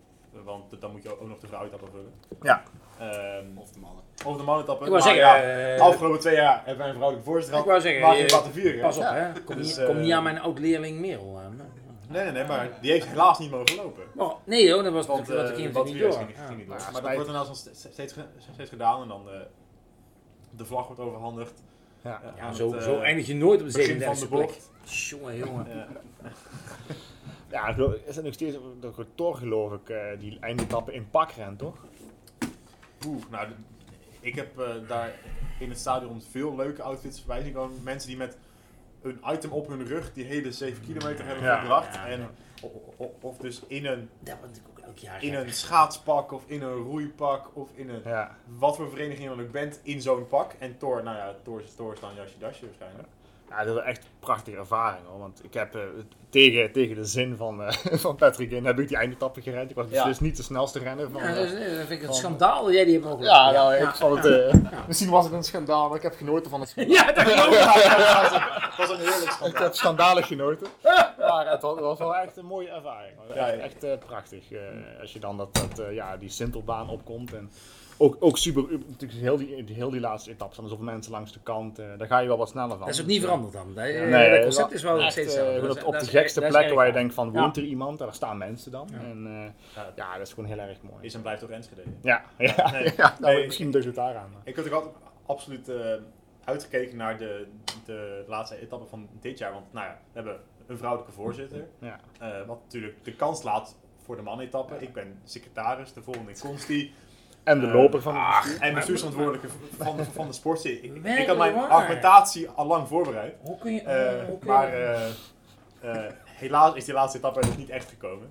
[0.44, 2.12] Want dan moet je ook nog de vrouwetappe vullen.
[2.42, 2.62] Ja.
[2.98, 4.02] Ehm, Of de mannen.
[4.26, 4.84] of de mannetappe.
[4.84, 5.36] Ik wou Maar zeggen, ja,
[5.72, 7.82] eh, de afgelopen twee jaar hebben wij een vrouwelijke voorzitter ik gehad.
[7.82, 8.80] wou zeggen, Maar eh, je laten vieren.
[8.80, 9.32] pas op hè.
[9.44, 11.38] Kom, Dus, niet, eh, kom niet aan mijn oud-leerling Merel.
[11.40, 11.46] eh.
[12.08, 14.02] Nee, nee, nee, maar die heeft helaas niet mogen lopen.
[14.16, 16.12] Oh, nee hoor, dat was Want wat eh, ik ging niet door.
[16.12, 16.50] ging, ging Ja.
[16.54, 16.76] niet door.
[16.76, 18.14] Maar dat wordt inderdaad steeds, steeds,
[18.52, 19.40] steeds gedaan en dan eh,
[20.56, 21.62] de vlag wordt overhandigd.
[22.02, 22.22] Ja.
[22.22, 24.28] eh, Ja, zo, het, zo eh, eindig je nooit op de begin van 37e de
[24.28, 24.46] plek.
[24.46, 24.70] bocht.
[24.84, 25.66] Jongen, jongen.
[25.76, 25.86] Ja.
[27.50, 31.74] Ja, is het nog steeds de record geloof ik, eh, die eindetappe in pakren, toch?
[33.06, 33.54] Oeh, nou, de-
[34.20, 35.12] ik heb eh, daar
[35.58, 37.82] in het stadion veel leuke outfits voorbij zien komen.
[37.82, 38.36] Mensen die met
[39.08, 41.94] een item op hun rug die hele 7 kilometer hebben Ja, gebracht.
[41.94, 42.28] ja, en, ja.
[43.20, 46.62] Of dus in een, Dat wordt natuurlijk ook elk jaar in een schaatspak of in
[46.62, 48.36] een roeipak of in een Ja.
[48.46, 50.52] wat voor vereniging je dan ook bent in zo'n pak.
[50.58, 53.08] En Thor, nou ja, Thor is Thor is dan jasje dasje waarschijnlijk.
[53.48, 55.18] Ja, dat is echt prachtige ervaring hoor.
[55.18, 55.80] Want ik heb eh,
[56.30, 57.72] tegen, tegen de zin van, eh,
[58.04, 59.70] van Patrick in heb ik die eindetappe gerend.
[59.70, 59.92] Ik was Ja.
[59.96, 61.22] beslist niet de snelste renner van.
[61.22, 63.24] Ja, eh, dat, is- dat vind ik een van- schandaal dat jij die hebt mogen
[63.24, 64.52] ja, nou, ja, ik vond het.
[64.52, 64.54] eh,
[64.88, 66.94] Misschien was het een schandaal, maar ik heb genoten van het schandaal.
[66.94, 68.56] Ja, dat geloof ik.
[68.78, 69.62] Het was een heerlijk Ik schandaal.
[69.62, 70.66] heb schandalig genoten.
[71.18, 73.12] Maar het was, het was wel echt een mooie ervaring.
[73.28, 73.46] Echt, ja.
[73.48, 74.52] echt, prachtig.
[74.52, 74.58] eh,
[75.00, 77.34] als je dan dat, dat, eh, ja, die Sintelbaan opkomt.
[77.34, 77.50] En
[77.96, 80.52] ook, ook super, natuurlijk heel die, heel die laatste etappe.
[80.52, 81.78] staan er zoveel mensen langs de kant.
[81.78, 82.78] eh, daar ga je wel wat sneller van.
[82.78, 83.72] Dat is ook Dus, niet veranderd dan.
[84.18, 85.86] Nee, dat concept is wel echt, steeds eh, hetzelfde.
[85.86, 87.40] op, Dat de gekste plekken waar je denkt van Ja.
[87.40, 88.88] woont er iemand, daar staan mensen dan.
[88.92, 88.98] Ja.
[88.98, 89.26] En
[89.74, 91.04] eh, Ja, dat is gewoon heel erg mooi.
[91.04, 91.82] is en blijft toch Enschede.
[92.02, 92.92] Ja, ja, Nee.
[92.96, 93.44] ja nou, Nee.
[93.44, 94.30] misschien dus het daar aan.
[94.32, 94.94] maar- Ik had ook altijd
[95.26, 95.76] absoluut eh,
[96.44, 97.46] uitgekeken naar de,
[97.84, 99.52] de laatste etappe van dit jaar.
[99.52, 101.66] Want nou ja, we hebben een vrouwelijke voorzitter.
[101.80, 102.00] Ja.
[102.20, 104.74] eh, wat natuurlijk de kans laat voor de man-etappe.
[104.78, 106.92] Ik ben secretaris, de volgende is Consti.
[107.48, 108.60] En de Eh, loper van het bestuur.
[108.62, 110.64] En bestuursverantwoordelijke van, van de sport.
[110.64, 111.68] Ik, ik had mijn waar.
[111.68, 113.34] argumentatie al lang voorbereid.
[113.42, 113.80] Hoe kun je...
[113.80, 115.04] Eh, hoe kun je- maar eh,
[115.80, 118.30] eh, helaas is die laatste etappe dus niet echt gekomen.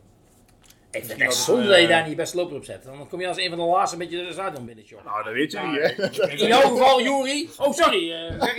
[0.92, 2.84] Ik vind het echt dat zonde dat je daar niet best loper op zet.
[2.84, 5.04] Dan kom je als een van de laatste een beetje de stadion binnen, joh.
[5.06, 6.30] Nou, dat weet je Ja, niet, hè?
[6.32, 7.50] In jouw geval, Jury.
[7.58, 8.12] Oh, sorry.
[8.12, 8.56] eh, zeg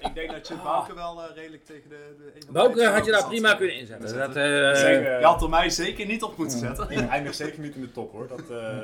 [0.00, 2.14] ik denk dat je Bouke wel redelijk tegen de...
[2.18, 4.18] de de Bouke had je daar prima kunnen inzetten.
[4.18, 4.42] Dat, eh.
[4.42, 6.90] Je had er mij zeker niet op moeten zetten.
[6.90, 8.28] Ik eindig zeker niet in de top hoor.
[8.28, 8.76] Dat, eh,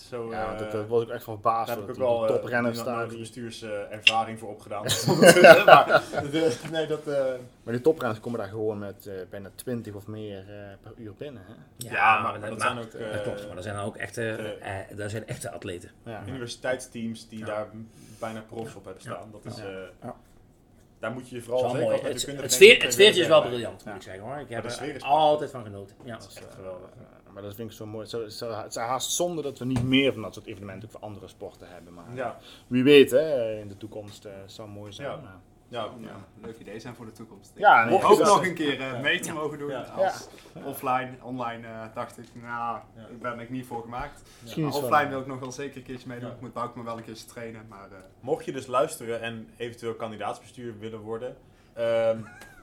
[0.00, 1.66] zo, Ja, eh, dat, dat was ik echt van verbaasd.
[1.66, 3.08] daar heb ik ook dat wel eh, toprenners die daar.
[3.08, 4.82] Die, bestuurservaring voor opgedaan.
[5.64, 7.06] maar, de- nee, dat...
[7.06, 7.24] eh,
[7.62, 11.12] maar die toprenners komen daar gewoon met eh, bijna 20 of meer eh, per uur
[11.14, 11.42] binnen.
[11.46, 11.52] Hè?
[11.76, 14.30] Ja, maar dat zijn ook, dat eh, klopt, maar er zijn ook echte,
[14.60, 15.90] eh, eh, daar zijn echte atleten.
[16.04, 16.22] Ja.
[16.26, 17.44] universiteitsteams die Ja.
[17.46, 17.66] daar
[18.20, 19.28] bijna profs op hebben staan.
[19.32, 19.64] Dat is, Ja.
[19.64, 20.14] eh, Ja.
[20.98, 22.20] Daar moet je je Dat vooral zeker Het, het,
[22.52, 24.36] sfeer, het eh, sfeertje is wel briljant, moet ik zeggen hoor.
[24.38, 25.96] Ik heb er altijd van genoten.
[26.04, 26.12] Ja.
[26.16, 26.88] Dat is echt geweldig.
[27.36, 28.06] Maar dat vind ik zo mooi.
[28.06, 30.90] Zo, zo, het is haast zonde dat we niet meer van dat soort evenementen ook
[30.94, 31.94] voor andere sporten hebben.
[31.94, 35.08] Maar Ja, wie weet, hè, in de toekomst eh, zou mooi zijn.
[35.10, 35.16] Ja.
[35.16, 37.52] maar- ja, Ja, leuk idee zijn voor de toekomst.
[37.54, 38.98] Ja, nee, Mocht ik- ook nog een keer eh, Ja.
[38.98, 39.80] mee te mogen doen Ja.
[39.82, 40.28] als
[40.64, 41.10] offline.
[41.22, 43.06] Online eh, dacht ik, nou, Ja.
[43.10, 44.22] ik ben er niet voor gemaakt.
[44.56, 46.28] Maar offline wel- wil ik nog wel zeker een keertje meedoen.
[46.28, 46.34] Ja.
[46.34, 47.88] Ik moet Bouke me wel een keertje trainen, maar...
[47.90, 51.36] eh, Mocht je dus luisteren en eventueel kandidaatsbestuur willen worden,
[51.72, 52.18] ehm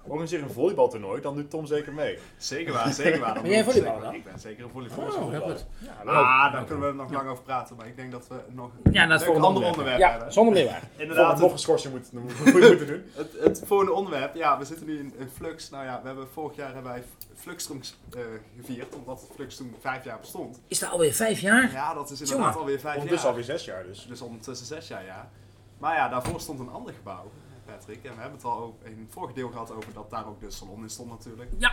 [0.07, 2.17] organiseer een volleybaltoernooi, dan doet Tom zeker mee.
[2.37, 3.33] Zeker waar, zeker waar.
[3.41, 4.01] Ben jij zeker.
[4.01, 4.13] dan?
[4.13, 5.15] Ik ben zeker een volleyballer.
[5.21, 5.65] Oh, heel goed.
[5.77, 8.69] Ja, Ah, daar kunnen we nog lang over praten, maar ik denk dat we nog
[8.91, 9.75] Ja, een het leuk volgende ander onderwerp.
[9.77, 10.33] onderwerp Ja, hebben.
[10.33, 10.81] zonder meer waar.
[10.95, 13.03] Inderdaad, nog een schorsing moet, moet, moet je moeten doen.
[13.15, 15.69] Het, het volgende onderwerp, ja, we zitten nu in, in Flux.
[15.69, 17.03] Nou ja, we hebben vorig jaar hebben wij
[17.35, 17.79] Fluxstrom
[18.13, 18.21] eh
[18.61, 20.61] gevierd, omdat Flux toen vijf jaar bestond.
[20.67, 21.71] Is dat alweer vijf jaar?
[21.71, 22.59] Ja, dat is inderdaad Jongen.
[22.59, 23.39] alweer vijf Ondertussen jaar.
[23.39, 24.05] alweer zes jaar dus.
[24.07, 25.29] Dus ondertussen zes jaar, ja.
[25.77, 27.31] Maar ja, daarvoor stond een ander gebouw,
[27.77, 28.03] Patrick.
[28.03, 30.39] En we hebben het al ook in het vorige deel gehad over dat daar ook
[30.39, 31.49] de salon in stond natuurlijk.
[31.57, 31.71] Ja.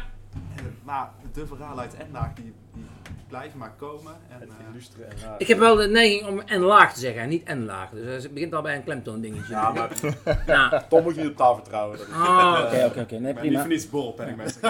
[0.57, 2.85] En, maar de verhalen uit Endaag, die, die
[3.29, 4.13] blijven maar komen.
[4.29, 5.35] En, Het eh, illustre en raar.
[5.39, 7.91] Ik heb wel de neiging om en laag te zeggen en niet en laag.
[7.91, 9.53] Dus eh, het begint al bij een klemtoon dingetje.
[9.53, 9.91] Ja, maar
[10.47, 10.85] Ja.
[10.89, 11.99] Tom moet je op taal vertrouwen.
[11.99, 13.15] Dat is- Ah, oké, oké, oké.
[13.15, 13.61] Nee, maar niet prima.
[13.61, 14.63] voor niets borrelpenningmeester.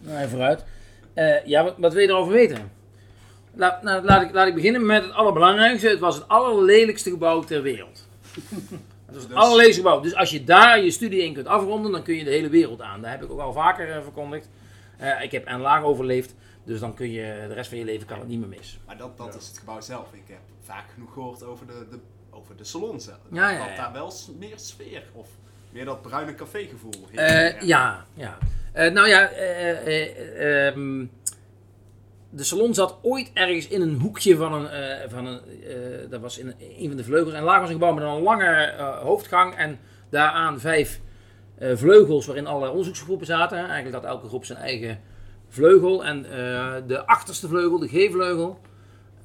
[0.00, 0.64] Nee, vooruit.
[1.14, 2.70] Eh, ja, wat, wat wil je erover weten?
[3.54, 5.88] La- nou, laat, ik, laat ik beginnen met het allerbelangrijkste.
[5.88, 8.05] Het was het allerlelijkste gebouw ter wereld.
[9.06, 9.14] Het
[9.58, 10.00] Dus- gebouw.
[10.00, 12.82] Dus als je daar je studie in kunt afronden, dan kun je de hele wereld
[12.82, 13.00] aan.
[13.00, 14.48] Dat heb ik ook al vaker eh, verkondigd.
[14.96, 18.06] Eh, ik heb en laag overleefd, dus dan kun je de rest van je leven
[18.06, 18.78] kan het niet meer mis.
[18.86, 19.38] Maar dat, dat Ja.
[19.38, 20.12] is het gebouw zelf.
[20.12, 21.98] Ik heb vaak genoeg gehoord over de, de,
[22.30, 23.18] over de salon zelf.
[23.32, 23.76] Ja, ja, Dat ja.
[23.76, 25.28] daar wel meer sfeer of
[25.70, 26.92] meer dat bruine cafégevoel.
[27.14, 28.38] Eh, ja, ja.
[28.72, 31.04] Eh, nou ja, eh, eh, ehm,
[32.30, 36.20] de salon zat ooit ergens in een hoekje van een, eh, van een eh, dat
[36.20, 37.34] was in een van de vleugels.
[37.34, 39.78] En laag was een gebouw met een lange eh, hoofdgang en
[40.10, 41.00] daaraan vijf
[41.58, 43.58] vleugels waarin alle onderzoeksgroepen zaten.
[43.58, 45.00] Eigenlijk had elke groep zijn eigen
[45.48, 46.04] vleugel.
[46.04, 46.22] En
[46.86, 48.58] de achterste vleugel, de G-vleugel,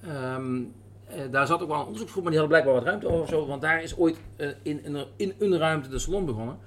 [0.04, 0.62] ehm,
[1.08, 3.48] eh, daar zat ook wel een onderzoeksgroep, maar die hadden blijkbaar wat ruimte over zo.
[3.48, 4.18] Want daar is ooit
[4.62, 6.58] in, in, in een ruimte de salon begonnen.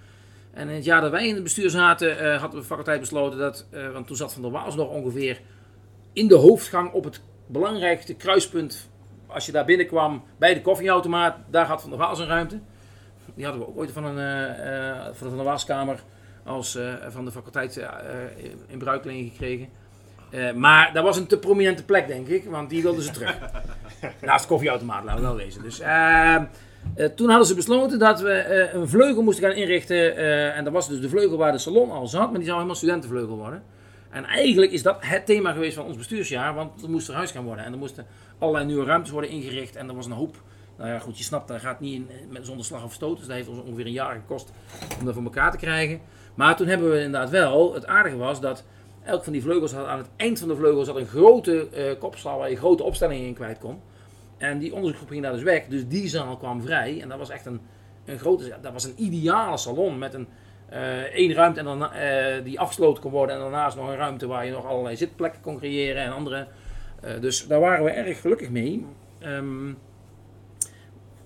[0.51, 3.67] En in het jaar dat wij in het bestuur zaten, we de faculteit besloten dat,
[3.93, 5.41] want toen zat Van der Waals nog ongeveer
[6.15, 8.89] in de hoofdgang op het belangrijkste kruispunt.
[9.27, 12.61] Als je daar binnenkwam bij de koffieautomaat, daar had Van der Waals een ruimte.
[13.35, 16.03] Die hadden we ook ooit van, een, eh, eh, van de Van der Waalskamer
[16.45, 17.89] als eh, van de faculteit eh,
[18.67, 19.69] in bruikleen gekregen.
[20.55, 23.39] Maar dat was een te prominente plek, denk ik, want die wilden ze terug.
[24.21, 25.63] Naast de koffieautomaat, laten we wel wezen.
[25.63, 26.45] Dus, eh, eh,
[27.15, 30.17] toen hadden ze besloten dat we een vleugel moesten gaan inrichten.
[30.55, 32.77] en dat was dus de vleugel waar de salon al zat, maar die zou helemaal
[32.77, 33.63] studentenvleugel worden.
[34.15, 37.31] En eigenlijk is dat het thema geweest van ons bestuursjaar, want er moest er huis
[37.31, 37.65] gaan worden.
[37.65, 38.07] En er moesten
[38.39, 40.43] allerlei nieuwe ruimtes worden ingericht en er was een hoop.
[40.77, 43.17] Nou ja, goed, je snapt, dat gaat niet in, met, zonder slag of stoot.
[43.17, 44.53] Dus dat heeft ons ongeveer een jaar gekost
[44.99, 46.01] om dat voor elkaar te krijgen.
[46.35, 48.65] Maar toen hebben we inderdaad wel, het aardige was dat
[49.05, 51.99] elk van die vleugels had aan het eind van de vleugels had een grote eh
[51.99, 53.81] kopstal waar je grote opstellingen in kwijt kon.
[54.37, 57.01] En die onderzoekgroep ging daar dus weg, dus die zaal kwam vrij.
[57.03, 57.61] En dat was echt een,
[58.05, 60.44] een grote, dat was een ideale salon met een eh,
[61.13, 63.35] één ruimte en dan, eh, die afgesloten kon worden.
[63.35, 66.47] En daarnaast nog een ruimte waar je nog allerlei zitplekken kon creëren en andere.
[67.01, 68.87] eh, dus daar waren we erg gelukkig mee.
[69.19, 69.73] Ehm,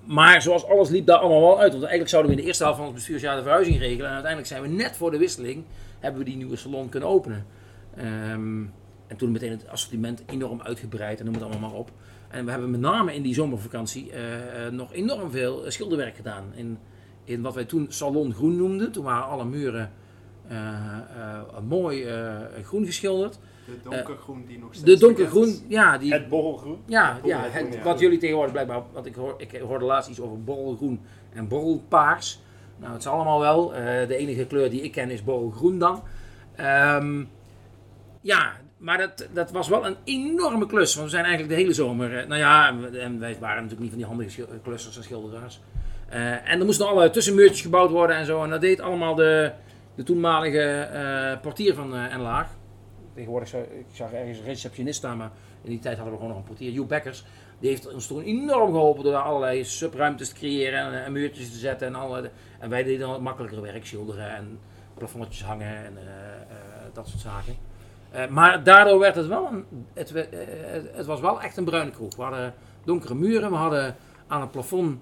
[0.04, 1.70] maar zoals alles liep daar allemaal wel uit.
[1.70, 4.06] Want eigenlijk zouden we in de eerste helft van ons bestuursjaar de verhuizing regelen.
[4.06, 5.64] En uiteindelijk zijn we net voor de wisseling,
[5.98, 7.46] hebben we die nieuwe salon kunnen openen.
[7.96, 8.62] Ehm,
[9.06, 11.90] en toen meteen het assortiment enorm uitgebreid en noem het allemaal maar op.
[12.28, 16.16] En we hebben met name in die zomervakantie eh, eh, nog enorm veel eh, schilderwerk
[16.16, 16.44] gedaan.
[16.54, 16.78] In,
[17.28, 18.92] in wat wij toen Salon Groen noemden.
[18.92, 19.90] Toen waren alle muren
[20.48, 23.38] eh, eh, mooi eh, groen geschilderd.
[23.66, 26.78] De donkergroen die nog steeds De donkergroen, ja, die, Het borrelgroen.
[26.86, 27.82] ja, Het ja, het- ja.
[27.82, 31.00] wat jullie tegenwoordig blijkbaar, want ik, hoor, ik hoorde laatst iets over borrelgroen
[31.32, 32.40] en borrelpaars.
[32.78, 33.74] Nou, het is allemaal wel.
[33.74, 36.02] eh, de enige kleur die ik ken is borrelgroen dan.
[36.56, 37.24] Ehm,
[38.20, 40.94] ja, maar dat, dat was wel een enorme klus.
[40.94, 42.26] Want we zijn eigenlijk de hele zomer.
[42.28, 45.60] nou ja, en wij waren natuurlijk niet van die handige klussers en schilderaars.
[46.08, 48.42] Eh, en er moesten alle tussenmuurtjes gebouwd worden en zo.
[48.44, 49.52] En dat deed allemaal de,
[49.94, 52.48] de toenmalige eh, portier van eh En Laag.
[53.14, 55.30] tegenwoordig, zou- ik zag ergens een receptionist staan, maar
[55.62, 56.70] in die tijd hadden we gewoon nog een portier.
[56.70, 57.24] Joep Bekkers,
[57.58, 61.86] die heeft ons toen enorm geholpen door allerlei subruimtes te creëren en, muurtjes te zetten.
[61.86, 64.58] En, alle, en wij deden dan wat makkelijker werk, schilderen en
[64.94, 65.98] plafondjes hangen en
[66.92, 67.56] dat soort zaken.
[68.32, 70.28] Maar daardoor werd het wel een, het, het,
[70.92, 72.16] het was wel echt een bruine kroeg.
[72.16, 75.00] We hadden donkere muren, we hadden aan het plafond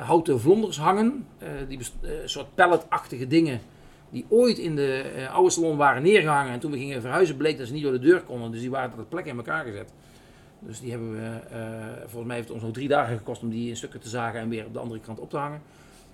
[0.00, 1.26] houten vlonders hangen.
[1.38, 3.60] eh, die eh, soort palletachtige dingen
[4.10, 6.52] die ooit in de eh, oude salon waren neergehangen.
[6.52, 8.50] En toen we gingen verhuizen bleek dat ze niet door de deur konden.
[8.50, 9.92] Dus die waren tot plekken in elkaar gezet.
[10.58, 11.60] Dus die hebben we, eh,
[11.98, 14.40] volgens mij heeft het ons nog drie dagen gekost om die in stukken te zagen
[14.40, 15.60] en weer op de andere kant op te hangen.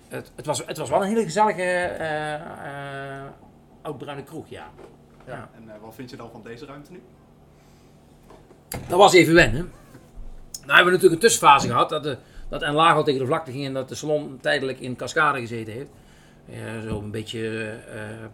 [0.07, 3.29] Het, het, was, het was wel een hele gezellige eh eh,
[3.81, 4.69] oud-bruine kroeg, ja.
[5.27, 5.49] ja.
[5.55, 7.01] En eh, wat vind je dan van deze ruimte nu?
[8.87, 9.71] Dat was even wennen.
[10.51, 12.17] Nou hebben we natuurlijk een tussenfase gehad dat, de,
[12.53, 15.39] dat En Laag al tegen de vlakte ging en dat de salon tijdelijk in cascade
[15.39, 15.89] gezeten heeft.
[16.49, 17.59] Eh, zo een beetje.
[17.93, 18.25] eh,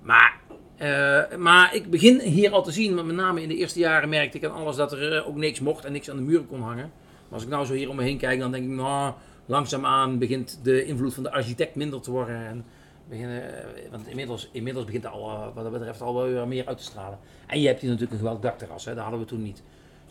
[0.00, 0.40] maar,
[0.76, 4.08] eh, maar ik begin hier al te zien, want met name in de eerste jaren
[4.08, 6.46] merkte ik aan alles dat er eh, ook niks mocht en niks aan de muren
[6.46, 6.90] kon hangen.
[7.22, 9.12] Maar als ik nou zo hier om me heen kijk, dan denk ik, nou,
[9.46, 12.46] langzaamaan begint de invloed van de architect minder te worden.
[12.46, 12.64] En
[13.08, 13.42] beginnen,
[13.90, 17.18] want inmiddels, inmiddels begint al, wat dat betreft al wel weer meer uit te stralen.
[17.46, 18.94] En je hebt hier natuurlijk een geweldig dakterras, hè?
[18.94, 19.62] dat hadden we toen niet.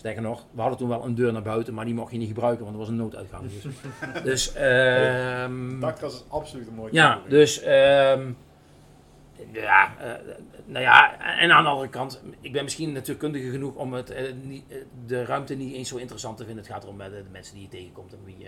[0.01, 2.27] Sterker nog, we hadden toen wel een deur naar buiten, maar die mocht je niet
[2.27, 3.51] gebruiken, want er was een nooduitgang.
[3.51, 3.65] Dus,
[4.23, 7.39] dus ehm, Dakterras is absoluut een mooie ja, toevoeging.
[7.39, 8.31] dus ehm,
[9.51, 10.35] ja, eh,
[10.65, 14.33] nou ja, en aan de andere kant, ik ben misschien natuurkundige genoeg om het, eh,
[14.33, 16.63] niet, eh, de ruimte niet eens zo interessant te vinden.
[16.63, 18.47] Het gaat erom eh, de, mensen die je tegenkomt en wie.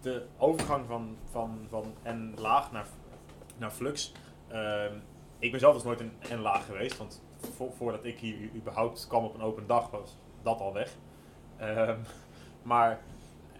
[0.00, 2.86] de overgang van, van, van en laag naar,
[3.58, 4.12] naar flux.
[4.48, 4.94] Ehm,
[5.38, 7.22] ik ben zelf dus nooit een en laag geweest, want
[7.54, 10.96] vo- voordat ik hier überhaupt kwam op een open dag was dat al weg.
[11.56, 11.98] Ehm,
[12.62, 13.00] maar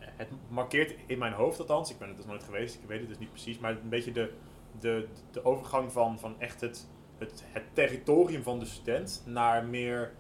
[0.01, 3.09] het markeert in mijn hoofd althans, ik ben het dus nooit geweest, ik weet het
[3.09, 4.33] dus niet precies, maar een beetje de,
[4.81, 10.13] de, de overgang van, van echt het, het, het territorium van de student naar meer,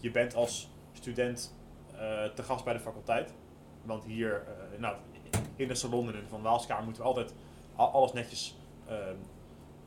[0.00, 1.54] je bent als student
[1.92, 3.34] eh, te gast bij de faculteit.
[3.82, 4.96] Want hier, eh, nou,
[5.56, 7.34] in de salon in de Van Waalskamer moeten we altijd
[7.76, 8.56] alles netjes
[8.88, 9.16] ehm,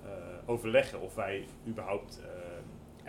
[0.03, 0.09] eh,
[0.45, 2.21] overleggen of wij überhaupt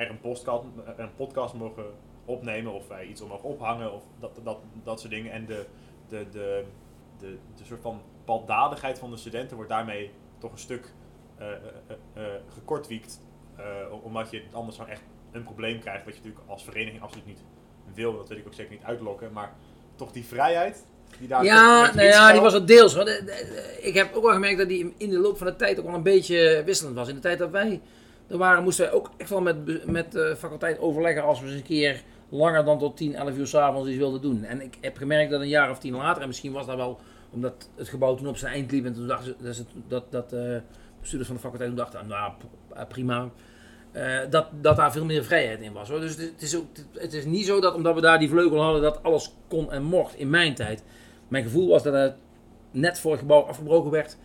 [0.01, 0.65] er een podcast,
[0.97, 1.85] een podcast mogen
[2.25, 5.33] opnemen of wij iets om mogen ophangen of dat, dat, dat soort dingen.
[5.33, 5.67] En de,
[6.09, 6.65] de, de,
[7.19, 10.93] de, de soort van baldadigheid van de studenten wordt daarmee toch een stuk
[11.37, 11.47] eh,
[12.55, 13.21] gekortwiekt.
[14.03, 17.45] omdat je anders gewoon echt een probleem krijgt, wat je natuurlijk als vereniging absoluut niet
[17.95, 18.17] wil.
[18.17, 19.33] Dat wil ik ook zeker niet uitlokken.
[19.33, 19.53] Maar
[19.97, 20.85] toch die vrijheid
[21.19, 22.97] die daar Ja, nou ja, die was het deels.
[23.81, 25.95] Ik heb ook wel gemerkt dat die in de loop van de tijd ook wel
[25.95, 27.09] een beetje wisselend was.
[27.09, 27.81] In de tijd dat wij
[28.31, 31.55] er waren, moesten wij ook echt wel met, met de faculteit overleggen als we eens
[31.55, 34.45] een keer langer dan tot 10, 11 uur s'avonds iets wilden doen.
[34.45, 36.99] En ik heb gemerkt dat een jaar of tien later, en misschien was dat wel
[37.31, 40.57] omdat het gebouw toen op zijn eind liep en toen dachten ze dat, dat, eh,
[41.01, 42.33] bestuurders van de faculteit toen dachten, nou
[42.75, 43.31] eh, prima.
[43.93, 45.89] eh, dat, dat daar veel meer vrijheid in was.
[45.89, 46.01] Hoor.
[46.01, 48.83] Dus het is, ook, het is niet zo dat omdat we daar die vleugel hadden,
[48.83, 50.85] dat alles kon en mocht in mijn tijd.
[51.29, 52.15] Mijn gevoel was dat het
[52.71, 54.19] net voor het gebouw afgebroken werd, eh,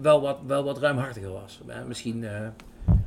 [0.00, 1.60] wel, wat, wel wat ruimhartiger was.
[1.66, 2.46] Eh, misschien, eh, eh,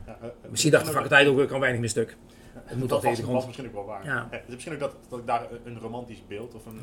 [0.05, 0.15] eh,
[0.49, 2.17] misschien dacht de faculteit ook, er kan weinig meer stuk.
[2.65, 4.05] Het moet dat was, misschien ook wel waar.
[4.05, 4.15] Ja.
[4.29, 6.79] Eh, Het is misschien ook dat, dat ik daar een- romantisch beeld of een,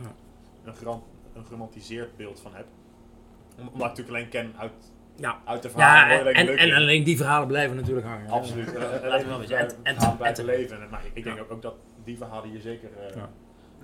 [0.64, 0.74] een,
[1.34, 2.66] een geromantiseerd beeld van heb.
[3.58, 4.72] Om- Omdat ik natuurlijk alleen ken uit,
[5.16, 6.24] Ja, uit de verhalen.
[6.24, 8.30] ja en, en, alleen die verhalen blijven natuurlijk hangen.
[8.30, 8.70] Absoluut.
[8.70, 8.72] Ja.
[8.78, 9.58] Eh, Laten we wel.
[9.58, 10.82] En- en- verhalen en- blijven leven.
[10.82, 11.42] En, maar ik, denk Ja.
[11.42, 13.22] ook, ook dat die verhalen hier zeker eh,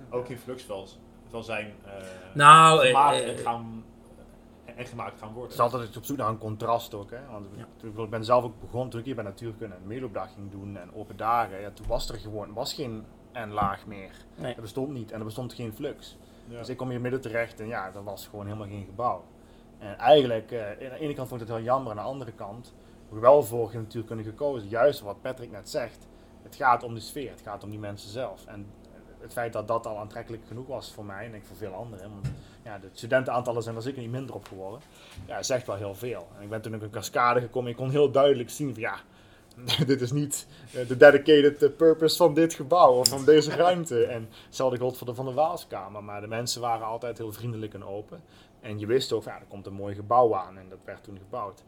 [0.09, 0.87] ook in Flux wel,
[1.31, 1.91] wel zijn eh,
[2.33, 3.83] Nou, eh, gemaakt, eh, gaan,
[4.81, 5.43] en gemaakt gaan worden.
[5.43, 7.11] Het is altijd op zoek naar een contrast ook.
[7.11, 7.19] Hè?
[7.31, 7.65] Want Ja.
[8.03, 10.93] ik- ben zelf ook begonnen toen ik hier bij Natuurkunde een meeloopdag ging doen en
[10.93, 11.61] open dagen.
[11.61, 14.11] Ja, toen was er gewoon was geen en-laag meer.
[14.35, 14.53] Nee.
[14.55, 16.17] Er bestond niet en er bestond geen flux.
[16.47, 16.57] Ja.
[16.57, 19.23] Dus ik kom hier midden terecht en ja, er was gewoon helemaal geen gebouw.
[19.77, 22.31] En eigenlijk, eh, aan de ene kant vond ik het heel jammer, aan de andere
[22.31, 22.73] kant
[23.07, 24.69] heb ik wel voor natuurkunde gekozen.
[24.69, 26.07] Juist wat Patrick net zegt.
[26.43, 28.45] Het gaat om de sfeer, het gaat om die mensen zelf.
[28.45, 28.65] En
[29.21, 32.09] het feit dat dat al aantrekkelijk genoeg was voor mij en ik voor veel anderen.
[32.09, 32.31] Want
[32.63, 34.79] ja, de studentenaantallen zijn er zeker niet minder op geworden.
[35.25, 36.27] Ja, zegt wel heel veel.
[36.37, 37.71] En ik ben toen ook een cascade gekomen.
[37.71, 38.95] Ik kon heel duidelijk zien van ja,
[39.85, 44.05] dit is niet eh, de dedicated eh, purpose van dit gebouw of van deze ruimte.
[44.05, 46.03] En hetzelfde geldt voor de Van de Waalskamer.
[46.03, 48.23] Maar de mensen waren altijd heel vriendelijk en open.
[48.61, 51.17] En je wist ook, ja, er komt een mooi gebouw aan en dat werd toen
[51.17, 51.63] gebouwd.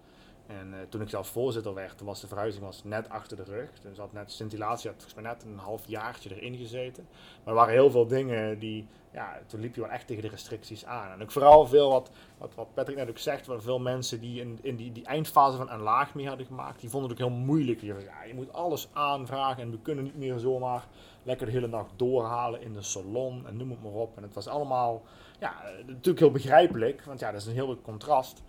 [0.47, 3.69] En eh, toen ik zelf voorzitter werd, was de verhuizing was net achter de rug.
[3.81, 7.07] Dus had net scintillatie, had net een half jaartje erin gezeten.
[7.11, 10.29] Maar er waren heel veel dingen die, ja, toen liep je wel echt tegen de
[10.29, 11.11] restricties aan.
[11.11, 12.11] En ook vooral veel wat,
[12.55, 15.71] wat, Patrick net ook zegt, waar veel mensen die in, in die, die eindfase van
[15.71, 17.79] een laag mee hadden gemaakt, die vonden het ook heel moeilijk.
[17.79, 20.87] Zeiden, ja, je moet alles aanvragen en we kunnen niet meer zomaar
[21.23, 24.17] lekker de hele nacht doorhalen in de salon en noem het maar op.
[24.17, 25.01] En het was allemaal,
[25.39, 28.43] ja, eh, natuurlijk heel begrijpelijk, want ja, dat is een heel contrast.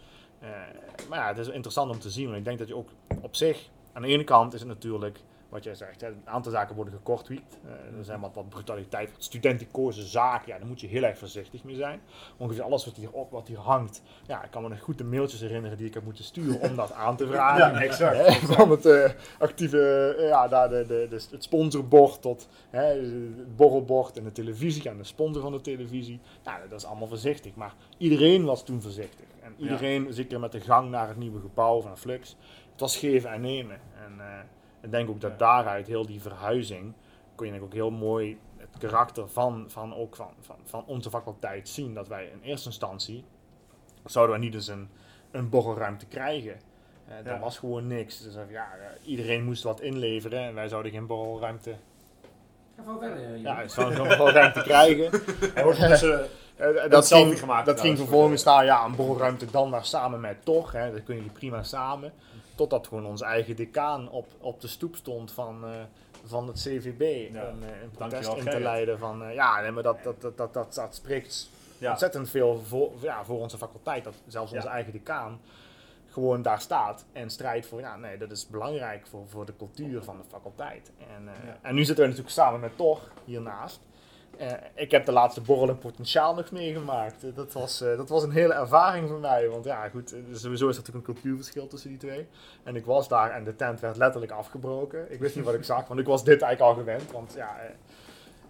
[0.45, 2.89] Eh, maar ja, het is interessant om te zien, want ik denk dat je ook
[3.23, 6.53] op zich aan de ene kant is het natuurlijk, wat jij zegt, hè, een aantal
[6.53, 7.59] zaken worden gekortwiekt.
[7.65, 11.19] Eh, er zijn wat, wat brutaliteit, wat studenticoze zaken, ja, daar moet je heel erg
[11.19, 12.01] voorzichtig mee zijn.
[12.37, 15.05] Ongeveer alles wat hier, op, wat hier hangt, ja, ik kan me nog goed de
[15.05, 17.73] mailtjes herinneren die ik heb moeten sturen om dat aan te vragen.
[17.73, 18.17] Ja, exact.
[18.17, 23.57] Hè, van het eh, actieve, ja, daar de, de, de, het sponsorbord tot hè, het
[23.57, 26.21] borrelbord en de televisie en de sponsor van de televisie.
[26.45, 27.55] Ja, dat is allemaal voorzichtig.
[27.55, 29.27] Maar iedereen was toen voorzichtig.
[29.45, 32.37] En iedereen, zeker met de gang naar het nieuwe gebouw van Flux,
[32.73, 33.81] het was geven en nemen.
[34.05, 34.39] En eh,
[34.81, 35.37] ik denk ook dat Ja.
[35.37, 36.93] daaruit heel die verhuizing,
[37.35, 40.85] kon je denk ik ook heel mooi het karakter van, van, ook van, van, van
[40.87, 41.95] onze faculteit zien.
[41.95, 43.25] Dat wij in eerste instantie,
[44.05, 44.89] zouden we niet eens een,
[45.31, 46.57] een borrelruimte krijgen.
[47.09, 47.39] Eh er Ja.
[47.39, 48.23] was gewoon niks.
[48.23, 48.69] Dus eh, ja,
[49.05, 51.75] iedereen moest wat inleveren en wij zouden geen borrelruimte,
[52.77, 53.71] Ga gewoon verder, ja, Jeroen.
[53.71, 55.11] zouden geen borrelruimte krijgen.
[55.55, 55.65] Hij
[56.57, 60.21] Eh, Dat dat ging, gemaakt dat ging vervolgens staan, ja, een borrelruimte dan maar samen
[60.21, 60.73] met Toch.
[60.73, 62.13] Hè, dat kunnen jullie prima samen.
[62.55, 65.71] Totdat gewoon onze eigen decaan op, op de stoep stond van, eh,
[66.25, 67.33] van het CVB.
[67.33, 67.41] Ja.
[67.41, 70.55] En, eh, een protest in te leiden van, ja, nee, maar dat, dat, dat, dat,
[70.55, 74.05] dat, dat spreekt ja, ontzettend veel voor, ja, voor onze faculteit.
[74.05, 75.41] Dat zelfs onze eigen decaan
[76.11, 80.03] gewoon daar staat en strijdt voor, ja, nee, dat is belangrijk voor, voor de cultuur
[80.03, 80.91] van de faculteit.
[81.17, 81.59] En, Ja.
[81.63, 83.81] en nu zitten we natuurlijk samen met Toch hiernaast.
[84.39, 87.25] Eh, ik heb de laatste borrel in potentiaal nog meegemaakt.
[87.25, 89.49] Eh, dat, was, eh, dat was een hele ervaring voor mij.
[89.49, 92.27] Want ja, goed, sowieso is er natuurlijk een cultuurverschil tussen die twee.
[92.63, 95.13] En ik was daar en de tent werd letterlijk afgebroken.
[95.13, 97.13] Ik wist niet wat ik zag, want ik was dit eigenlijk al gewend.
[97.13, 97.57] Want ja,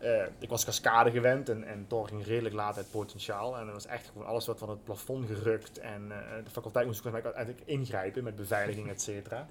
[0.05, 3.57] eh, ik was cascade gewend en, en Thor ging redelijk laat uit potentiaal.
[3.57, 5.79] En er was echt gewoon alles wat van het plafond gerukt.
[5.79, 9.47] En eh, de faculteit moest uiteindelijk ingrijpen met beveiliging, et cetera.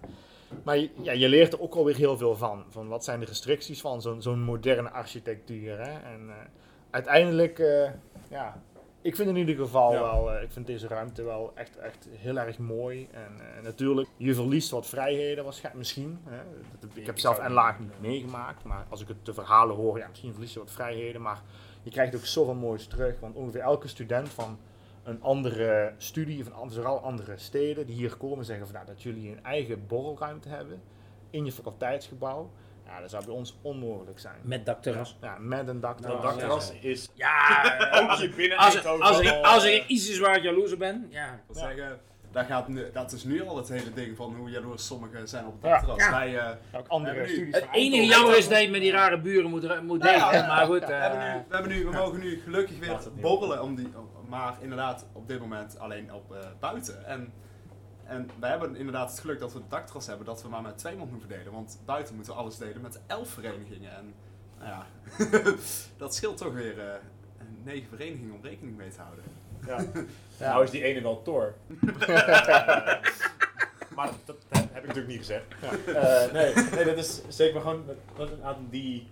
[0.63, 2.63] Maar ja, je leert er ook alweer heel veel van.
[2.69, 5.77] Van wat zijn de restricties van zo'n zo'n moderne architectuur.
[5.77, 6.13] Hè?
[6.13, 6.35] En eh,
[6.89, 7.57] uiteindelijk,
[8.29, 8.61] ja,
[9.03, 10.01] ik vind in ieder geval Ja.
[10.01, 13.07] wel, eh, ik vind deze ruimte wel echt, echt heel erg mooi.
[13.11, 16.19] En eh, natuurlijk, je verliest wat vrijheden waarschijnlijk, misschien.
[16.23, 16.37] Hè?
[16.79, 19.97] Dat- Ik heb zelf en laag niet meegemaakt, maar als ik het de verhalen hoor,
[19.97, 21.21] ja, misschien verlies je wat vrijheden.
[21.21, 21.41] Maar
[21.83, 23.19] je krijgt ook zoveel moois terug.
[23.19, 24.57] Want ongeveer elke student van
[25.03, 29.01] een andere studie, van an- vooral andere steden, die hier komen zeggen van, nou, dat
[29.01, 30.81] jullie een eigen borrelruimte hebben
[31.29, 32.49] in je faculteitsgebouw.
[32.93, 34.35] Ja, dat zou bij ons onmogelijk zijn.
[34.41, 35.17] Met dakterras.
[35.21, 35.99] Ja, met een dak.
[35.99, 36.89] Nou, Oh, dakterras ja.
[36.89, 37.63] is Ja,
[38.01, 40.73] ook je binnen als, er, Eindhoven als, er, als er iets is waar ik jaloers
[40.73, 41.33] op ben, ja.
[41.33, 41.99] Ik wil zeggen,
[42.31, 45.45] daar gaat nu, dat is nu al het hele ding van hoe jaloers sommigen zijn
[45.45, 45.97] op het dakterras.
[45.97, 46.11] Ja.
[46.11, 49.49] Wij, eh, Ook andere studies Het enige jammer is dat je met die rare buren
[49.49, 50.33] moet, moet Nou delen.
[50.33, 52.97] ja, maar goed, we, hebben eh, nu, we, hebben nu, we mogen nu gelukkig weer
[53.21, 53.91] borrelen, om die,
[54.29, 57.05] maar inderdaad op dit moment alleen op eh, buiten.
[57.05, 57.33] En,
[58.13, 60.77] en wij hebben inderdaad het geluk dat we het dakterras hebben, dat we maar met
[60.77, 61.51] twee man hoeven delen.
[61.53, 63.91] Want buiten moeten we alles delen met elf verenigingen.
[63.95, 64.13] En
[64.59, 64.85] nou ja,
[65.97, 66.93] dat scheelt toch weer eh,
[67.63, 69.23] negen verenigingen om rekening mee te houden.
[69.65, 69.85] Ja.
[70.37, 70.49] Ja.
[70.51, 71.53] Nou is die ene wel Thor.
[73.95, 74.37] maar dat, dat
[74.71, 75.45] heb ik natuurlijk niet gezegd.
[75.87, 77.83] Eh, nee, nee, dat is zeker maar gewoon
[78.15, 79.07] dat, aan die.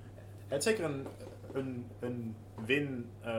[0.48, 1.08] Het is zeker een,
[1.54, 2.36] een, een
[2.66, 3.32] win eh,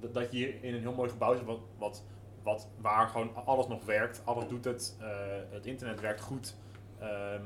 [0.00, 2.02] dat- dat je hier in een heel mooi gebouw zit, wat, wat,
[2.42, 4.22] wat, waar gewoon alles nog werkt.
[4.24, 4.96] Alles doet het.
[5.00, 5.06] eh,
[5.50, 6.56] het internet werkt goed.
[6.98, 7.44] Ehm,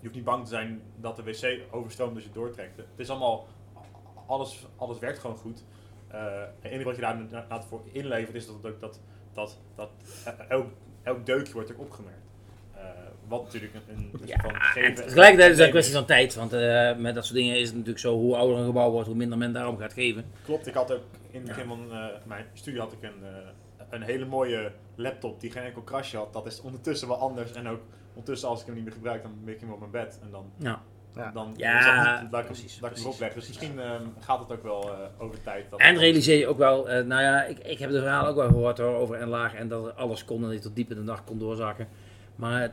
[0.00, 2.76] je hoeft niet bang te zijn dat de wc overstroomt als je doortrekt.
[2.76, 3.46] Het is allemaal,
[4.26, 5.64] alles, alles werkt gewoon goed.
[6.08, 6.20] Eh,
[6.60, 9.00] het enige wat je daar na- na- voor inlevert is dat, dat, dat,
[9.34, 9.90] dat, dat
[10.48, 10.66] elk,
[11.02, 12.18] elk deukje wordt ook opgemerkt.
[12.74, 12.80] Eh,
[13.28, 16.34] wat natuurlijk een, een Ja, van en geven- tegelijkertijd is het een kwestie van tijd.
[16.34, 16.50] Want
[17.00, 19.38] met dat soort dingen is het natuurlijk zo, hoe ouder een gebouw wordt, hoe minder
[19.38, 20.24] men daarom gaat geven.
[20.44, 21.88] Klopt, ik had ook in het begin van
[22.24, 23.22] mijn studie had ik een,
[23.90, 26.32] een hele mooie laptop die geen enkel krasje had.
[26.32, 27.52] Dat is ondertussen wel anders.
[27.52, 29.90] En ook ondertussen als ik hem niet meer gebruik, dan mik ik hem op mijn
[29.90, 30.18] bed.
[30.22, 30.82] En dan, Ja.
[31.14, 31.30] Ja.
[31.30, 33.32] dan Ja, is dat niet, dat ik, precies, dat ik hem precies, opleg.
[33.34, 35.70] Dus misschien ehm, gaat het ook wel eh, over tijd.
[35.70, 38.36] Dat En realiseer je ook wel, eh, nou ja, ik, ik heb de verhalen ook
[38.36, 40.90] wel gehoord hoor, over en laag en dat er alles kon en dat tot diep
[40.90, 41.88] in de nacht kon doorzakken.
[42.36, 42.72] Maar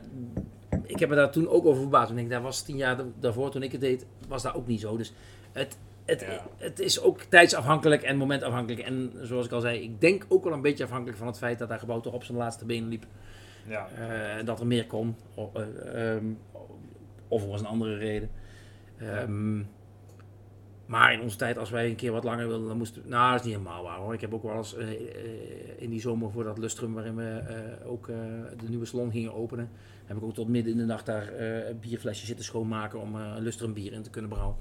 [0.82, 2.10] ik heb me daar toen ook over verbaasd.
[2.10, 4.66] Ik denk, dat was tien jaar da- daarvoor toen ik het deed, was dat ook
[4.66, 4.96] niet zo.
[4.96, 5.12] Dus
[5.52, 6.46] het, het, Ja.
[6.56, 8.86] het is ook tijdsafhankelijk en momentafhankelijk.
[8.86, 11.58] En zoals ik al zei, ik denk ook wel een beetje afhankelijk van het feit
[11.58, 13.06] dat dat gebouw toch op zijn laatste benen liep.
[13.68, 13.88] Ja.
[13.88, 15.16] Eh, dat er meer kon.
[15.34, 16.24] O- eh, ehm,
[17.28, 18.30] of er was een andere reden.
[18.96, 19.58] Ehm,
[20.86, 23.08] maar in onze tijd, als wij een keer wat langer wilden, dan moesten we...
[23.08, 24.14] Nou, dat is niet helemaal waar hoor.
[24.14, 24.88] Ik heb ook wel eens eh,
[25.78, 27.42] in die zomer voor dat lustrum waarin we
[27.84, 28.06] ook
[28.60, 29.70] de nieuwe salon gingen openen,
[30.04, 33.42] heb ik ook tot midden in de nacht daar eh bierflesjes zitten schoonmaken om een
[33.42, 34.56] lustrum bier in te kunnen brouwen.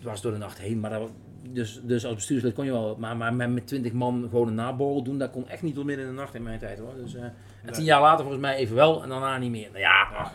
[0.00, 0.80] Dwars door de nacht heen.
[0.80, 1.10] Maar dat,
[1.50, 5.02] dus, dus als bestuurslid kon je wel, maar, maar met- twintig man gewoon een naborrel
[5.02, 6.94] doen, dat kon echt niet tot midden in de nacht in mijn tijd hoor.
[6.94, 7.22] Dus, eh,
[7.64, 9.68] en tien jaar later volgens mij even wel en daarna niet meer.
[9.68, 10.32] Nou ja, ach,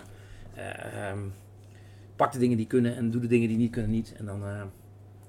[0.54, 1.20] eh, ehm,
[2.16, 4.14] pak de dingen die kunnen en doe de dingen die niet kunnen niet.
[4.18, 4.62] En dan, eh,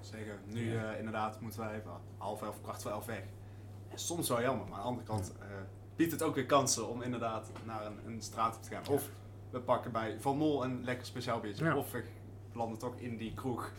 [0.01, 3.23] Zeggen, nu inderdaad moeten wij even half elf, kwart voor elf weg.
[3.91, 5.33] En soms wel jammer, maar aan de andere kant
[5.97, 8.89] biedt het ook weer kansen om inderdaad naar een, een straat op te gaan.
[8.89, 9.09] Of
[9.51, 11.65] we pakken bij Van Mol een lekker speciaal biertje.
[11.65, 11.77] Ja.
[11.77, 12.03] Of we
[12.55, 13.71] landen toch in die kroeg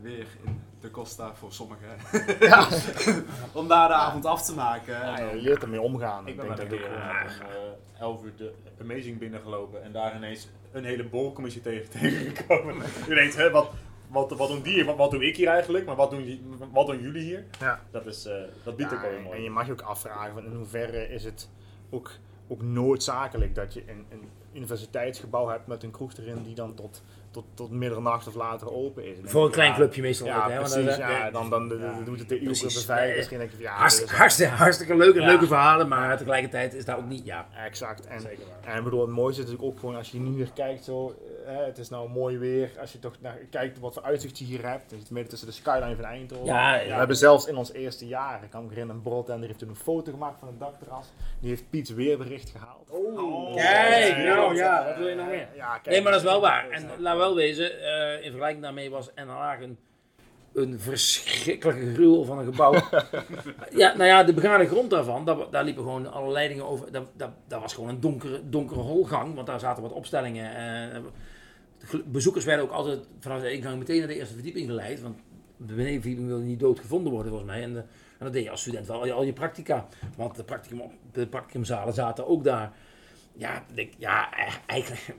[0.00, 1.88] weer in de Costa voor sommigen.
[2.48, 2.68] Ja.
[3.52, 4.92] Om daar de avond af te maken.
[4.94, 6.26] Ja, En je leert ermee omgaan.
[6.28, 7.48] Ik ben denk dat keer gewoon- om
[7.94, 12.76] eh, 11 uur de Amazing binnengelopen en daar ineens een hele borrelcommissie tegen tegengekomen.
[13.08, 13.70] Ineens, hè, wat,
[14.08, 14.84] wat, wat doen die hier?
[14.84, 15.86] Wat, wat doe ik hier eigenlijk?
[15.86, 17.44] Maar wat doen, die- wat doen jullie hier?
[17.60, 17.80] Ja.
[17.90, 19.36] Dat, is, eh, dat biedt Ja, ook wel en- mooi.
[19.36, 21.48] En je mag je ook afvragen van in hoeverre is het
[21.90, 22.10] ook,
[22.48, 27.02] ook noodzakelijk dat je een, een universiteitsgebouw hebt met een kroeg erin die dan tot,
[27.34, 29.18] tot, tot middernacht of later open is.
[29.18, 30.58] En Voor een klein ja, clubje meestal Ja, hè?
[30.58, 30.96] precies.
[30.96, 32.00] ja, dan, dan Ja.
[32.04, 32.56] doet het de uur.
[32.88, 36.96] Nee, Misschien denk je ja, Hartst- hartstikke, hartstikke leuke, leuke verhalen, maar tegelijkertijd is dat
[36.96, 37.46] ook niet, ja.
[37.64, 38.06] Exact.
[38.06, 38.20] En,
[38.64, 41.14] en bedoel, het mooiste is natuurlijk ook gewoon als je nu hier kijkt, zo,
[41.46, 42.70] eh, het is nou mooi weer.
[42.80, 44.90] Als je toch naar, kijkt wat voor uitzicht je hier hebt.
[44.90, 46.46] Zit midden tussen de skyline van Eindhoven.
[46.46, 49.58] Ja, We hebben zelfs in ons eerste jaar, ik kan me herinneren, een broodtender heeft
[49.58, 51.06] toen een foto gemaakt van het dakterras.
[51.40, 52.90] Die heeft Piets weerbericht gehaald.
[52.90, 53.54] Oh.
[53.54, 55.48] Kijk, Ja, nou ja, wat wil je nog meer?
[55.56, 56.68] Ja, kijk, Nee, maar dat is wel waar.
[56.70, 59.78] En is- laat wel wezen, eh, in vergelijking daarmee was Haag een,
[60.54, 62.72] een verschrikkelijke gruwel van een gebouw.
[63.82, 66.92] ja, nou ja, de begane grond daarvan, daar, daar liepen gewoon alle leidingen over.
[66.92, 70.54] Dat, was gewoon een donkere, donkere holgang, want daar zaten wat opstellingen.
[70.94, 71.00] eh,
[72.04, 75.16] bezoekers werden ook altijd vanaf de ingang meteen naar de eerste verdieping geleid, want
[75.56, 77.62] de benedenverdieping wilde niet dood gevonden worden volgens mij.
[77.62, 77.84] En, de-
[78.18, 79.88] en dat deed je als student wel, al je, al je practica.
[80.16, 82.72] Want de, practicum, de practicumzalen zaten ook daar.
[83.36, 85.14] Ja, ik ja, eh, eigenlijk,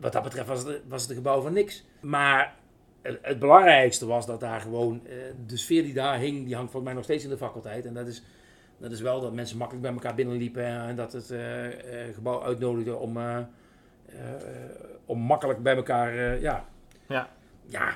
[0.00, 1.84] wat dat betreft was het, was het een gebouw van niks.
[2.00, 2.54] Maar
[3.02, 5.16] het, het belangrijkste was dat daar gewoon, eh,
[5.46, 7.86] de sfeer die daar hing, die hangt volgens mij nog steeds in de faculteit.
[7.86, 8.22] En dat is,
[8.78, 12.42] dat is wel dat mensen makkelijk bij elkaar binnenliepen en dat het eh, eh, gebouw
[12.42, 13.18] uitnodigde om,
[15.04, 16.64] om makkelijk bij elkaar, ja.
[17.08, 17.28] Ja.
[17.66, 17.94] Ja.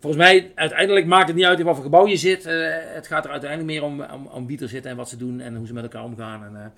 [0.00, 2.44] Volgens mij, uiteindelijk maakt het niet uit in wat voor gebouw je zit.
[2.94, 5.40] Het gaat er uiteindelijk meer om, om, om wie er zitten en wat ze doen
[5.40, 6.44] en hoe ze met elkaar omgaan.
[6.44, 6.72] En,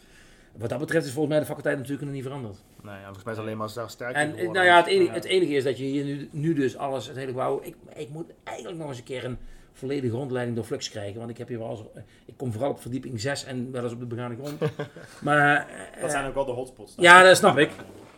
[0.57, 2.57] wat dat betreft is volgens mij de faculteit natuurlijk nog niet veranderd.
[2.82, 4.53] Nee, ja, volgens mij is het alleen maar daar sterker En eh, geworden.
[4.53, 5.14] nou ja, het enige, Ja.
[5.14, 7.61] het enige is dat je hier nu, nu dus alles, het hele gebouw.
[7.62, 9.38] Ik, ik moet eigenlijk nog eens een keer een
[9.72, 11.18] volledige rondleiding door Flux krijgen.
[11.18, 13.92] Want ik heb hier wel eens, ik kom vooral op verdieping 6 en wel eens
[13.92, 14.61] op de begane grond.
[15.22, 16.94] maar eh, Dat zijn ook wel de hotspots.
[16.96, 17.70] ja, dat snap ik.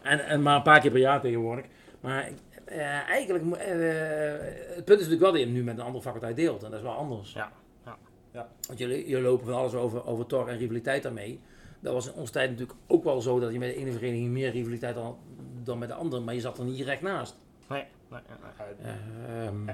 [0.03, 1.65] En, en maar een paar keer per jaar tegenwoordig.
[2.01, 2.29] Maar
[2.65, 3.77] eh, eigenlijk, eh,
[4.75, 6.63] het punt is natuurlijk wel dat je hem nu met een andere faculteit deelt.
[6.63, 7.33] En dat is wel anders.
[7.33, 7.53] Ja,
[7.85, 7.97] ja.
[8.33, 8.49] Ja.
[8.67, 11.41] Want jullie, jullie lopen van alles over, over tor en rivaliteit daarmee.
[11.83, 14.29] Dat was in onze tijd natuurlijk ook wel zo dat je met de ene vereniging
[14.31, 15.17] meer rivaliteit had
[15.65, 16.23] dan met de andere.
[16.23, 17.37] Maar je zat er niet direct naast.
[17.69, 19.47] Nee, nee, nee, nee.
[19.47, 19.65] Ehm,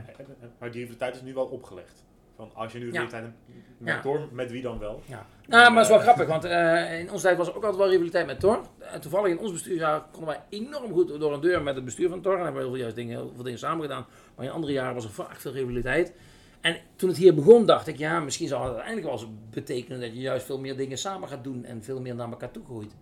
[0.59, 2.05] Maar die rivaliteit is nu wel opgelegd.
[2.37, 2.91] Van als je nu Ja.
[2.93, 3.35] rivaliteit hebt
[3.79, 4.01] met Ja.
[4.01, 5.03] Thor, met wie dan wel?
[5.07, 5.27] Ja.
[5.47, 7.83] Nou, maar het is wel grappig, want eh, in onze tijd was er ook altijd
[7.83, 8.61] wel rivaliteit met Tor.
[8.79, 12.09] En toevallig in ons bestuurjaar konden wij enorm goed door een deur met het bestuur
[12.09, 12.33] van Tor.
[12.39, 14.07] En hebben we heel veel, juist dingen, heel veel dingen samen gedaan.
[14.35, 16.13] Maar in andere jaren was er vaak veel rivaliteit.
[16.61, 20.01] En toen het hier begon, dacht ik, ja, misschien zal het uiteindelijk wel eens betekenen
[20.01, 22.65] dat je juist veel meer dingen samen gaat doen en veel meer naar elkaar toe
[22.65, 22.95] groeit.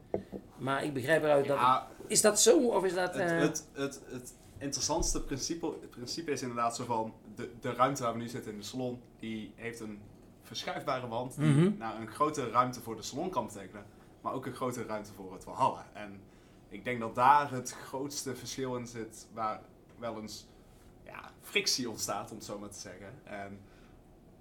[0.59, 1.57] Maar ik begrijp eruit dat.
[1.59, 3.14] Ja, Is dat zo of is dat.
[3.14, 7.72] het, eh, het, het, het interessantste principe, het principe is inderdaad zo van de, de
[7.72, 9.98] ruimte waar we nu zitten in de salon, die heeft een
[10.42, 11.78] verschuifbare wand die Mhm.
[11.78, 13.84] naar een grotere ruimte voor de salon kan betekenen,
[14.20, 15.86] maar ook een grotere ruimte voor het Valhalla.
[15.92, 16.20] En
[16.68, 19.61] ik denk dat daar het grootste verschil in zit, waar
[19.98, 20.46] wel eens
[21.47, 23.12] frictie ontstaat, om het zo maar te zeggen.
[23.24, 23.61] En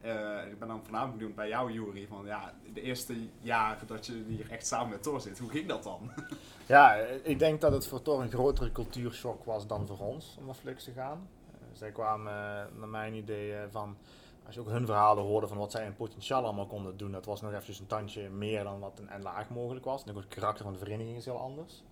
[0.02, 4.06] eh, ik ben dan voornamelijk benieuwd bij jou, Jury, van ja, de eerste jaren dat
[4.06, 6.12] je hier echt samen met Thor zit, hoe ging dat dan?
[6.68, 6.94] Ja,
[7.24, 10.56] ik denk dat het voor Thor een grotere cultuurshock was dan voor ons om naar
[10.56, 11.28] Flux te gaan.
[11.52, 13.98] Eh, zij kwamen eh, naar mijn idee van,
[14.46, 17.26] als je ook hun verhalen hoorde van wat zij in potentieel allemaal konden doen, dat
[17.26, 20.04] was nog eventjes een tandje meer dan wat een laag mogelijk was.
[20.04, 21.84] En ook het karakter van de vereniging is heel anders.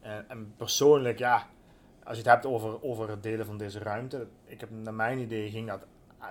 [0.00, 1.46] En, en persoonlijk, ja,
[2.04, 5.18] als je het hebt over, over het delen van deze ruimte, ik heb naar mijn
[5.18, 5.80] idee ging dat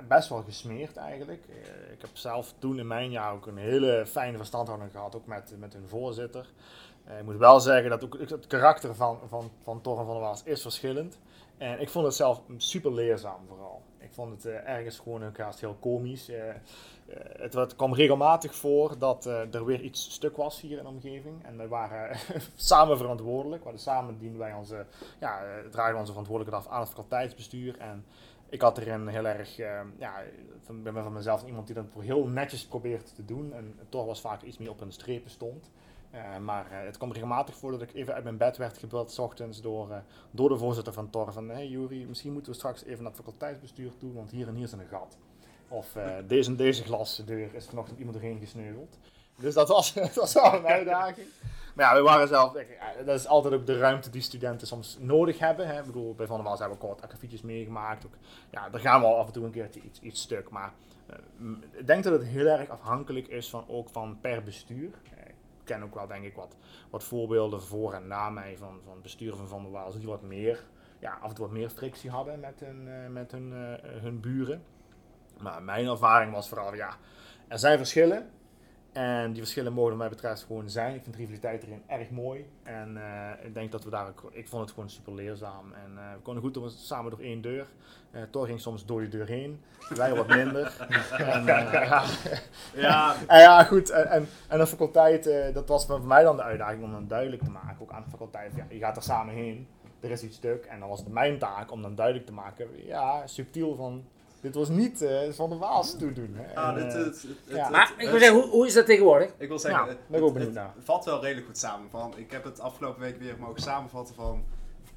[0.07, 1.45] best wel gesmeerd eigenlijk.
[1.49, 5.25] Eh, Ik heb zelf toen in mijn jaar ook een hele fijne verstandhouding gehad, ook
[5.25, 6.49] met, met hun voorzitter.
[7.05, 10.23] Eh, ik moet wel zeggen dat ook het karakter van, van, van Torren van der
[10.23, 11.19] Waals is verschillend.
[11.57, 13.81] En ik vond het zelf super leerzaam vooral.
[13.97, 16.31] Ik vond het eh, ergens gewoon haast heel komisch.
[17.13, 20.83] Eh, eh, het, kwam regelmatig voor dat eh, er weer iets stuk was hier in
[20.83, 21.45] de omgeving.
[21.45, 22.17] En we waren
[22.55, 23.63] samen verantwoordelijk.
[23.63, 24.85] Hadden samen dienen wij onze,
[25.19, 27.77] ja, eh, dragen onze verantwoordelijkheid af aan het faculteitsbestuur.
[27.77, 28.05] En
[28.49, 30.23] ik had erin heel erg, eh, ja,
[30.61, 33.53] van, ben van mezelf iemand die dat heel netjes probeert te doen.
[33.53, 35.69] En toch was vaak iets meer op een strepen stond.
[36.11, 39.11] Eh, maar eh, het kwam regelmatig voor dat ik even uit mijn bed werd gebeld,
[39.11, 39.97] s ochtends, door, eh,
[40.31, 41.33] door de voorzitter van Tor.
[41.33, 44.55] Van, hey Jury, misschien moeten we straks even naar het faculteitsbestuur toe, want hier en
[44.55, 45.17] hier is een gat.
[45.71, 48.97] Of eh, deze en deze glasdeur is vanochtend iemand doorheen gesneuveld.
[49.35, 51.27] Dus dat was, dat was wel een uitdaging.
[51.75, 52.65] Maar ja, we waren zelf, eh,
[53.05, 55.67] dat is altijd ook de ruimte die studenten soms nodig hebben.
[55.67, 55.79] Hè.
[55.79, 58.05] Ik bedoel, bij Van der Waals hebben we wat akkefietjes meegemaakt.
[58.05, 58.13] Ook,
[58.49, 60.49] ja, daar gaan we al af en toe een keertje iets, iets stuk.
[60.49, 60.73] Maar
[61.07, 61.15] eh,
[61.71, 64.91] ik denk dat het heel erg afhankelijk is van, ook van per bestuur.
[65.15, 66.55] Eh, ken ook wel, denk ik, wat,
[66.89, 70.21] wat voorbeelden voor en na mij van, van besturen van Van der Waals die wat
[70.21, 70.63] meer,
[70.99, 73.51] ja, af en toe wat meer frictie hadden met hun, met hun,
[73.81, 74.63] hun buren.
[75.41, 76.95] Maar mijn ervaring was vooral, ja,
[77.47, 78.29] er zijn verschillen.
[78.91, 80.95] En die verschillen mogen wat mij betreft gewoon zijn.
[80.95, 82.45] Ik vind rivaliteit erin erg mooi.
[82.63, 85.73] En eh, ik denk dat we daar ook, ik vond het gewoon super leerzaam.
[85.73, 87.67] En eh, we konden goed door, samen door één deur.
[88.11, 89.61] Eh Thor ging soms door die deur heen.
[89.89, 90.73] Wij wat minder.
[91.17, 92.03] en, eh, ja.
[92.73, 93.89] Ja, En ja, goed.
[93.89, 97.07] En, en, en de faculteit, eh, dat was voor mij dan de uitdaging om dan
[97.07, 97.81] duidelijk te maken.
[97.81, 99.67] Ook aan de faculteit, ja, je gaat er samen heen.
[99.99, 100.65] Er is iets stuk.
[100.65, 102.67] En dan was het mijn taak om dan duidelijk te maken.
[102.85, 104.05] Ja, subtiel van...
[104.41, 106.33] Dit was niet eh, van de Waals toedoen.
[106.35, 106.55] Hè.
[106.55, 107.69] ah, En, dit, eh, het, het-.
[107.69, 109.31] Maar ik wil zeggen, hoe, hoe is dat tegenwoordig?
[109.37, 110.83] Ik wil zeggen, Ja, het, ben ik ook het- benieuwd het naar.
[110.83, 111.89] valt wel redelijk goed samen.
[111.89, 114.43] Van, ik heb het afgelopen week weer mogen samenvatten van...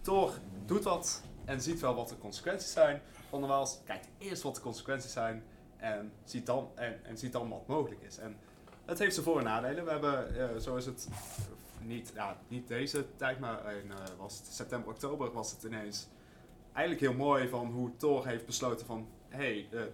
[0.01, 0.30] Thor
[0.66, 3.01] doet wat en ziet wel wat de consequenties zijn.
[3.28, 5.42] Van der Waals kijkt eerst wat de consequenties zijn
[5.76, 8.18] en ziet dan, en, en ziet dan wat mogelijk is.
[8.18, 8.36] En
[8.84, 9.84] het heeft zijn voor- en nadelen.
[9.84, 11.09] We hebben, eh, zo is het,
[11.80, 16.09] niet, ja, niet deze tijd, maar in was het september, oktober was het ineens
[16.72, 19.07] eigenlijk heel mooi van hoe Thor heeft besloten van...
[19.35, 19.91] Hé, hey,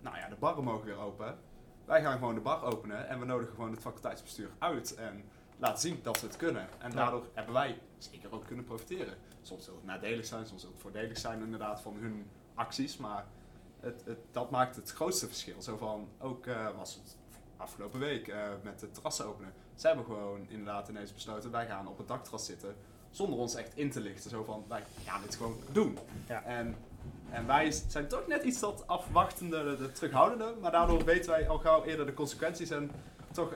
[0.00, 1.38] nou ja, de barren mogen weer open.
[1.84, 5.24] Wij gaan gewoon de bar openen en we nodigen gewoon het faculteitsbestuur uit en
[5.58, 6.68] laten zien dat we het kunnen.
[6.78, 6.96] En Ja.
[6.96, 9.14] daardoor hebben wij zeker ook kunnen profiteren.
[9.42, 13.24] Soms zal het nadelig zijn, soms zal het voordelig zijn inderdaad van hun acties, maar
[13.80, 15.62] het, het, dat maakt het grootste verschil.
[15.62, 17.16] Zo van, ook eh, was het
[17.56, 19.52] afgelopen week eh, met de terrassen openen.
[19.74, 22.76] Zij hebben gewoon inderdaad ineens besloten, wij gaan op het dakterras zitten
[23.10, 24.30] zonder ons echt in te lichten.
[24.30, 25.98] Zo van, wij gaan dit gewoon doen.
[26.28, 26.42] Ja.
[26.42, 26.76] En,
[27.30, 31.48] en wij zijn toch net iets dat afwachtende, de, de terughoudende, maar daardoor weten wij
[31.48, 32.90] al gauw eerder de consequenties en
[33.32, 33.52] toch...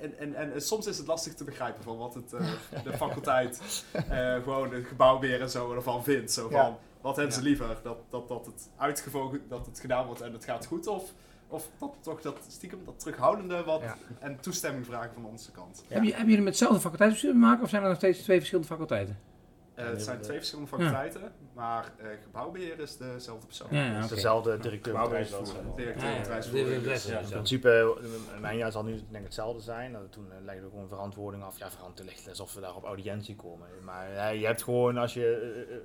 [0.00, 2.46] En, en, en soms is het lastig te begrijpen van wat het, eh,
[2.84, 6.32] de faculteit, eh, gewoon het gebouw weer en zo ervan vindt.
[6.32, 6.76] Zo van, Ja.
[7.00, 7.46] wat hebben ze Ja.
[7.46, 7.76] liever?
[7.82, 10.86] Dat, dat, dat het uitgevogen, dat het gedaan wordt en het gaat goed?
[10.86, 11.12] Of,
[11.48, 13.96] of dat toch dat stiekem, dat terughoudende wat, Ja.
[14.18, 15.84] en toestemming vragen van onze kant?
[15.88, 19.18] Hebben jullie met hetzelfde faculteitsbestuur te maken of zijn er nog steeds twee verschillende faculteiten?
[19.76, 23.68] Eh, het zijn twee verschillende faculteiten, maar eh, gebouwbeheer is dezelfde persoon.
[23.70, 24.14] Ja, ja, Het is oké.
[24.14, 25.74] dezelfde directeur Gebouwbeheer is bedrijfsvoering.
[25.76, 27.18] Directeur bedrijfsvoering, dus, ja.
[27.18, 27.98] In principe,
[28.34, 29.90] eh, mijn jaar zal nu denk ik hetzelfde zijn.
[29.90, 31.58] Nou, toen eh, legden we gewoon verantwoording af.
[31.58, 33.68] Ja, verantwoording ligt alsof we daar op audiëntie komen.
[33.84, 35.26] Maar eh, je hebt gewoon, als je
[35.68, 35.80] eh, eh,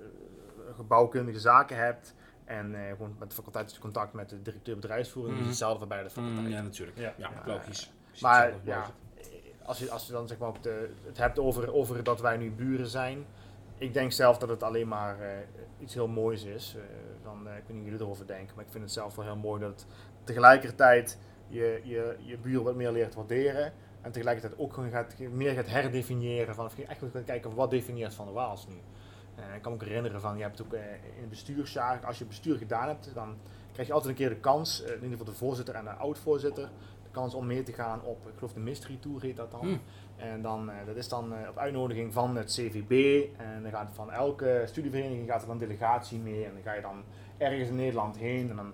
[0.75, 2.15] gebouwkundige zaken hebt
[2.45, 5.43] en eh, gewoon met de faculteit contact met de directeur bedrijfsvoering, Mhm.
[5.43, 6.45] is hetzelfde voor beide faculteiten.
[6.49, 6.97] Mm, ja, natuurlijk.
[6.97, 7.29] Ja, Ja.
[7.45, 7.91] logisch.
[8.21, 8.85] Maar ja,
[9.63, 12.51] als je, als je dan zeg maar de, het hebt over, over dat wij nu
[12.51, 13.25] buren zijn.
[13.81, 15.27] Ik denk zelf dat het alleen maar eh,
[15.79, 16.75] iets heel moois is.
[16.77, 16.83] Eh,
[17.23, 19.35] dan, eh, weet niet hoe jullie erover denken, maar ik vind het zelf wel heel
[19.35, 19.85] mooi dat
[20.23, 23.73] tegelijkertijd je, je, je buren wat meer leert waarderen.
[24.01, 26.55] En tegelijkertijd ook gewoon gaat, meer gaat herdefiniëren.
[26.55, 28.81] Van, of je echt gaat kijken wat definieert Van de Waals nu.
[29.35, 32.17] Eh, ik kan me ook herinneren van, je hebt ook eh, in het bestuursjaar, als
[32.17, 33.37] je bestuur gedaan hebt, dan
[33.71, 35.89] krijg je altijd een keer de kans, eh, in ieder geval de voorzitter en de
[35.89, 36.69] oud-voorzitter,
[37.03, 39.59] de kans om mee te gaan op, ik geloof de Mystery Tour heet dat dan.
[39.59, 39.77] Hm.
[40.21, 43.25] En dan, eh, dat is dan eh, op uitnodiging van het CVB.
[43.37, 46.45] En dan gaat van elke studievereniging gaat er dan delegatie mee.
[46.45, 47.03] En dan ga je dan
[47.37, 48.49] ergens in Nederland heen.
[48.49, 48.73] En dan,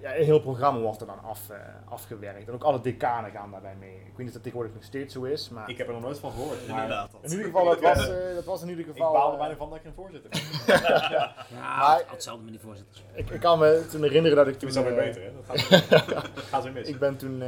[0.00, 1.56] ja, een heel programma wordt er dan af, eh,
[1.88, 2.48] afgewerkt.
[2.48, 3.94] En ook alle decanen gaan daarbij mee.
[3.94, 5.48] Ik weet niet of dat tegenwoordig nog steeds zo is.
[5.48, 6.68] Maar Ik heb er nog nooit van gehoord.
[6.68, 7.10] Maar Inderdaad.
[7.20, 9.12] in ieder geval, dat was, eh, dat was in ieder ik geval...
[9.12, 10.40] baal er eh, bijna van dat ik geen voorzitter ben.
[11.10, 13.04] Ja, Maar- hetzelfde met die voorzitters.
[13.12, 15.30] ik, ik kan me toen herinneren dat ik Toen is dat weer eh, beter, hè?
[15.46, 16.88] Dat gaat, dat gaat weer mis.
[16.88, 17.38] Ik ben toen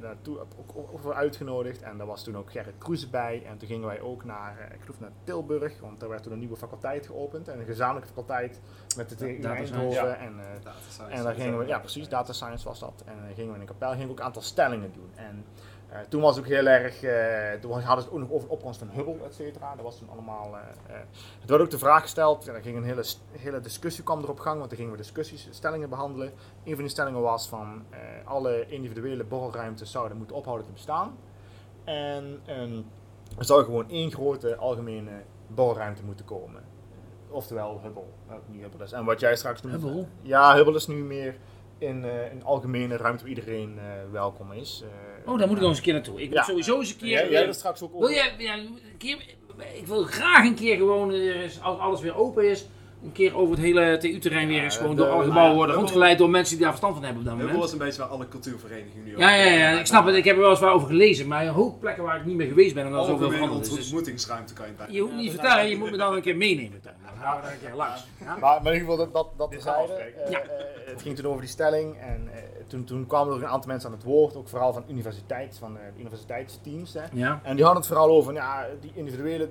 [0.00, 3.42] naartoe ook, ook, uitgenodigd en daar was toen ook Gerrit Kroes bij.
[3.46, 6.38] En toen gingen wij ook naar, ik geloof naar Tilburg, want daar werd toen een
[6.38, 7.48] nieuwe faculteit geopend.
[7.48, 8.60] En een gezamenlijke faculteit
[8.96, 10.18] met de TU Eindhoven.
[10.18, 13.02] En, eh, en daar gingen we, ja precies, data science was dat.
[13.04, 15.10] En dan gingen we in een kapel, gingen we ook een aantal stellingen doen.
[15.14, 15.44] En
[15.88, 18.48] eh, toen was het ook heel erg, eh, toen hadden ze het ook nog over
[18.48, 19.74] de opkomst van Hubble, et cetera.
[19.74, 21.00] Dat was toen allemaal, eh, eh,
[21.40, 24.40] het werd ook de vraag gesteld, en er ging een hele, hele discussie kwam erop
[24.40, 26.32] gang, want dan gingen we discussies, stellingen behandelen.
[26.64, 31.16] Een van die stellingen was van, eh, alle individuele borrelruimtes zouden moeten ophouden te bestaan.
[31.84, 32.80] En ehm,
[33.38, 36.62] er zou gewoon één grote algemene borrelruimte moeten komen.
[37.28, 38.02] Oftewel Hubble,
[38.46, 38.92] nu Hubble is.
[38.92, 39.78] En wat jij straks noemde.
[39.78, 40.06] Hubble?
[40.22, 41.36] Ja, Hubble is nu meer
[41.78, 44.82] in eh, een algemene ruimte waar iedereen eh, welkom is.
[44.84, 46.22] Eh, Oh, daar moet ik nog eens een keer naartoe.
[46.22, 46.42] Ik Ja.
[46.42, 47.08] sowieso eens een keer...
[47.08, 49.16] Jij, jij er straks ook wil jij, ja, een keer,
[49.74, 52.66] ik wil graag een keer gewoon, eh, als alles weer open is,
[53.04, 55.56] een keer over het hele TU-terrein weer eens Ja, gewoon de- door alle gebouwen ja,
[55.56, 57.58] worden rondgeleid door mensen die daar verstand van hebben op dat moment.
[57.58, 60.14] was een beetje waar alle cultuurverenigingen nu Ja, ja, ja, ik snap het.
[60.14, 62.36] Ik heb er wel eens wat over gelezen, maar een hoop plekken waar ik niet
[62.36, 63.74] meer geweest ben en dan zoveel Algemene veranderd is.
[63.76, 64.86] Dus ontmoetingsruimte kan je bij.
[64.90, 66.80] je hoeft niet vertellen, je moet me dan een keer meenemen.
[67.26, 68.06] Dan gaan we daar een keer langs.
[68.20, 68.36] Ja?
[68.36, 70.24] Maar, maar in ieder geval, dat, dat, afspreken.
[70.24, 70.40] Eh, Ja.
[70.40, 71.98] eh, het ging toen over die stelling.
[71.98, 74.36] En eh, toen, toen kwamen er een aantal mensen aan het woord.
[74.36, 76.94] Ook vooral van, universiteit, van eh, universiteitsteams.
[76.94, 77.02] Hè.
[77.12, 77.40] Ja.
[77.42, 79.48] En die hadden het vooral over, ja, die individuele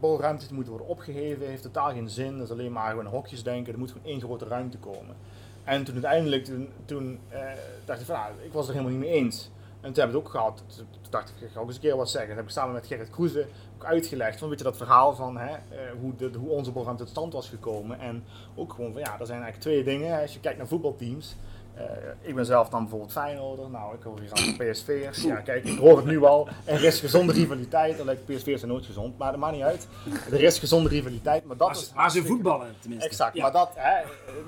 [0.00, 1.46] bouwruimtes die moeten worden opgeheven.
[1.46, 2.36] Heeft totaal geen zin.
[2.38, 3.72] Dat is alleen maar gewoon hokjes denken.
[3.72, 5.16] Er moet gewoon één grote ruimte komen.
[5.64, 7.40] En toen uiteindelijk, toen, toen eh,
[7.84, 9.50] dacht ik van, nou, ik was er helemaal niet mee eens.
[9.80, 10.62] En toen hebben we het ook gehad.
[10.76, 12.28] Toen toen dacht ik, ik ga ook eens een keer wat zeggen.
[12.28, 13.46] Dat heb ik samen met Gerrit Kroeze
[13.84, 14.38] ook uitgelegd.
[14.38, 15.58] Van, weet je dat verhaal van hè, eh,
[16.00, 18.00] hoe, de, hoe onze programma tot stand was gekomen.
[18.00, 18.24] En
[18.54, 20.20] ook gewoon van ja, er zijn eigenlijk twee dingen.
[20.20, 21.36] Als je kijkt naar voetbalteams.
[21.74, 21.84] eh,
[22.20, 23.70] ik ben zelf dan bijvoorbeeld Feyenoorder.
[23.70, 25.22] Nou, ik hoor hier aan PSV'ers.
[25.22, 26.48] Ja, kijk, ik hoor het nu al.
[26.64, 28.00] Er is gezonde rivaliteit.
[28.00, 29.88] Alleen PSV'ers zijn nooit gezond, maar dat maakt niet uit.
[30.30, 33.08] Er is gezonde rivaliteit, maar dat Maar, is maar ze voetballen tenminste.
[33.08, 33.42] Exact, Ja.
[33.42, 34.02] maar dat, hè,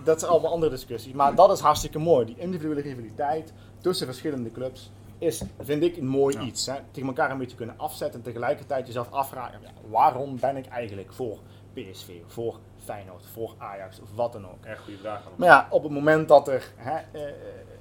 [0.05, 1.13] dat is allemaal andere discussies.
[1.13, 2.27] Maar dat is hartstikke mooi.
[2.27, 6.67] Die individuele rivaliteit tussen verschillende clubs is, vind ik, een mooi iets.
[6.67, 6.75] Hè.
[6.91, 11.13] Tegen elkaar een beetje kunnen afzetten en tegelijkertijd jezelf afvragen, ja, waarom ben ik eigenlijk
[11.13, 11.39] voor
[11.73, 14.65] PSV, voor Feyenoord, voor Ajax of wat dan ook.
[14.65, 15.21] Erg goede vraag.
[15.21, 15.39] allemaal.
[15.39, 17.33] Maar ja, op het moment dat er hè, eh,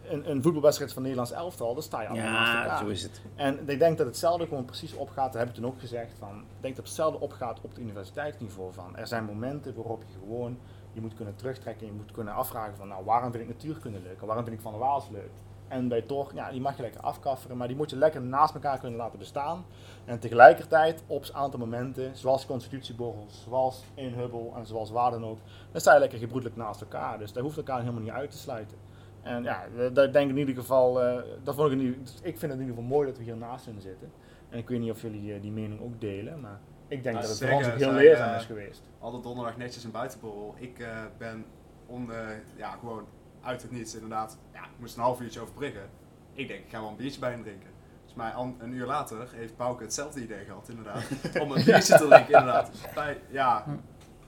[0.09, 2.77] een, een voetbalwedstrijd van Nederlands elftal, dan sta je allemaal naast Ja, elkaar.
[2.77, 3.21] zo is het.
[3.35, 6.37] En ik denk dat hetzelfde gewoon precies opgaat, dat heb ik toen ook gezegd, van,
[6.39, 8.73] ik denk dat hetzelfde opgaat op het universiteitsniveau.
[8.73, 8.97] Van.
[8.97, 10.57] Er zijn momenten waarop je gewoon
[10.93, 14.21] je moet kunnen terugtrekken, je moet kunnen afvragen van, nou, waarom vind ik natuurkunde leuk
[14.21, 15.31] en waarom vind ik Van der Waals leuk?
[15.67, 18.53] En bij toch, ja, die mag je lekker afkafferen, maar die moet je lekker naast
[18.53, 19.65] elkaar kunnen laten bestaan.
[20.05, 25.25] En tegelijkertijd op een aantal momenten, zoals constitutieborrels, zoals in Hubbel en zoals waar dan
[25.25, 25.39] ook,
[25.71, 27.17] dan sta je lekker gebroedelijk naast elkaar.
[27.17, 28.77] Dus daar hoeft elkaar helemaal niet uit te sluiten.
[29.21, 29.63] En ja,
[29.93, 32.61] daar denk ik in ieder geval, eh, dat vond ik, in ieder, ik vind het
[32.61, 34.11] in ieder geval mooi dat we hier naast hun zitten.
[34.49, 37.29] En ik weet niet of jullie eh, die mening ook delen, maar ik denk dat
[37.29, 37.65] het voor zeker.
[37.65, 38.83] ons ook heel leerzaam eh, is geweest.
[38.99, 40.55] Alle donderdag netjes een buitenborrel.
[40.57, 41.45] Ik eh, ben
[41.85, 43.05] on, eh, ja, gewoon
[43.45, 44.37] uit het niets inderdaad.
[44.53, 45.89] Ja, ik moest een half uurtje overbruggen.
[46.33, 47.69] Ik denk, ik ga wel een biertje bij hem drinken.
[48.05, 51.03] Dus mij an- een uur later heeft Bouke hetzelfde idee gehad, inderdaad.
[51.41, 52.71] om een biertje te drinken, inderdaad.
[52.93, 53.65] Bij, ja,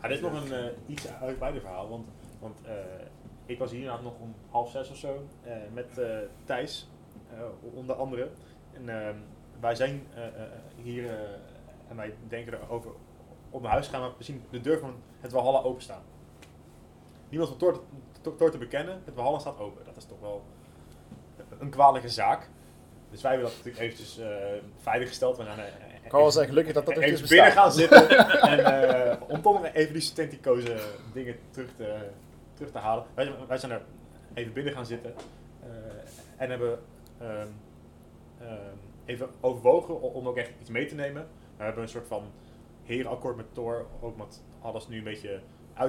[0.01, 2.07] dit is nog een eh, iets uitgebreider verhaal, want,
[2.39, 2.74] want eh,
[3.45, 6.89] ik was hier inderdaad nog om half zes of zo eh, met eh, Thijs,
[7.34, 7.39] eh,
[7.74, 8.30] onder andere.
[8.74, 9.15] En ehm,
[9.59, 10.07] wij zijn
[10.76, 11.20] hier eh,
[11.89, 12.91] en wij denken erover
[13.49, 16.01] op naar huis te gaan, maar we zien de deur van het Walhalla openstaan.
[17.30, 17.82] Niemand van
[18.36, 19.86] Toor te, bekennen, het Walhalla staat open.
[19.86, 20.43] Dat is toch wel
[21.59, 22.49] een kwalijke zaak.
[23.11, 24.28] Dus wij hebben dat natuurlijk eventjes eh
[24.78, 25.38] veiliggesteld.
[25.38, 25.65] We gaan, eh,
[26.03, 27.51] Ik kan wel zeggen, gelukkig dat dat dus binnen bestaat.
[27.51, 28.09] gaan zitten
[28.51, 30.78] en eh, om toch even die studenticoze
[31.13, 31.95] dingen terug te,
[32.53, 33.05] terug te halen.
[33.13, 33.82] Wij, wij zijn er
[34.34, 35.13] even binnen gaan zitten
[35.63, 35.69] eh,
[36.38, 36.80] en hebben
[37.19, 37.47] ehm,
[38.41, 38.75] ehm,
[39.05, 41.28] even overwogen om ook echt iets mee te nemen.
[41.57, 42.23] We hebben een soort van
[42.84, 45.39] herenakkoord met Thor, ook met alles nu een beetje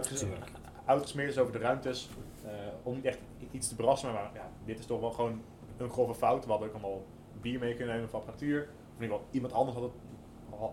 [0.03, 0.51] Tuurlijk.
[0.89, 2.09] Uitgesmeerd is over de ruimtes.
[2.45, 2.51] eh,
[2.83, 3.19] om niet echt
[3.51, 5.43] iets te brassen, maar ja, dit is toch wel gewoon
[5.77, 6.45] een grove fout.
[6.45, 7.05] We hadden ook allemaal
[7.41, 8.63] bier mee kunnen nemen of apparatuur.
[8.63, 9.93] Of in ieder iemand anders had het,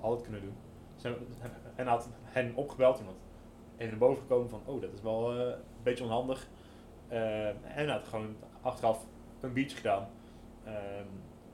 [0.02, 0.54] had het kunnen doen.
[0.96, 1.12] Dus
[1.76, 3.18] en had hen opgebeld, iemand
[3.78, 6.48] even naar boven gekomen van, oh dat is wel eh, een beetje onhandig.
[7.08, 9.06] Eh, en had gewoon achteraf
[9.40, 10.08] een biertje gedaan.
[10.64, 11.06] Ehm,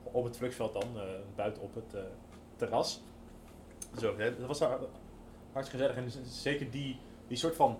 [0.02, 0.88] op het vluchtveld dan,
[1.34, 1.96] buiten op het
[2.56, 3.02] terras.
[3.98, 5.96] Zo, dat was hartstikke gezellig.
[5.96, 7.78] En z- zeker die, die soort van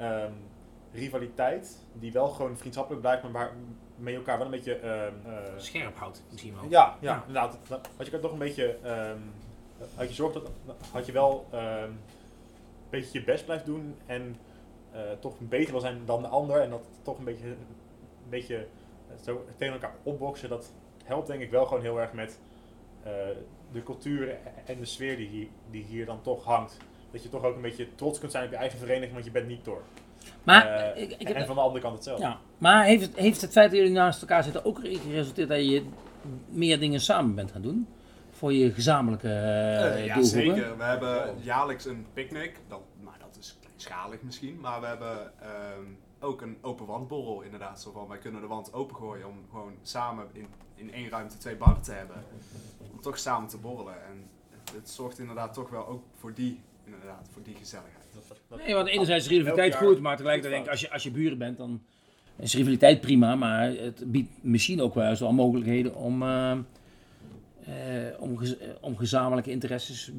[0.00, 0.32] ehm,
[0.92, 3.52] rivaliteit, die wel gewoon vriendschappelijk blijft, maar waar
[3.96, 4.74] mee elkaar wel een beetje...
[4.74, 6.62] ehm, eh, Scherp houdt misschien wel.
[6.70, 7.24] ja, ja, Ja.
[7.26, 7.58] inderdaad.
[7.96, 9.18] Had je toch een beetje, ehm,
[9.94, 10.50] had je zorg dat,
[10.92, 11.98] had je wel een
[12.90, 14.36] beetje je best blijft doen en
[14.92, 17.56] eh, toch beter wil zijn dan de ander en dat toch een beetje, een
[18.28, 20.72] beetje eh, zo tegen elkaar opboksen, dat
[21.04, 22.38] helpt denk ik wel gewoon heel erg met
[23.72, 24.36] de cultuur
[24.66, 26.76] en de sfeer die hier, die hier dan toch hangt.
[27.12, 29.30] Dat je toch ook een beetje trots kunt zijn op je eigen vereniging, want je
[29.30, 29.82] bent niet door.
[30.44, 32.24] Maar, Eh, ik, ik heb, en van de andere kant hetzelfde.
[32.24, 32.38] ja.
[32.58, 35.84] maar heeft, het, heeft het feit dat jullie naast elkaar zitten ook geresulteerd dat je
[36.48, 37.88] meer dingen samen bent gaan doen?
[38.30, 40.54] Voor je gezamenlijke eh, Eh, ja, doelgroepen?
[40.54, 40.76] zeker.
[40.76, 42.56] We hebben jaarlijks een picknick.
[42.68, 44.60] Dat, maar dat is kleinschalig misschien.
[44.60, 45.84] Maar we hebben ehm,
[46.20, 47.80] ook een open wandborrel inderdaad.
[47.80, 51.56] Zo van, wij kunnen de wand opengooien om gewoon samen in, in één ruimte twee
[51.56, 52.16] barren te hebben.
[52.92, 53.94] Om toch samen te borrelen.
[54.04, 54.28] En
[54.74, 56.60] het zorgt inderdaad toch wel ook voor die,
[56.94, 57.98] inderdaad, voor die gezelligheid.
[58.66, 61.38] Nee, want enerzijds is rivaliteit goed, maar tegelijkertijd denk ik, als je, als je buren
[61.38, 61.82] bent, dan
[62.36, 68.20] is rivaliteit prima, maar het biedt misschien ook wel eens wel mogelijkheden om, eh, eh,
[68.20, 70.10] om, gez- eh, om gezamenlijke interesses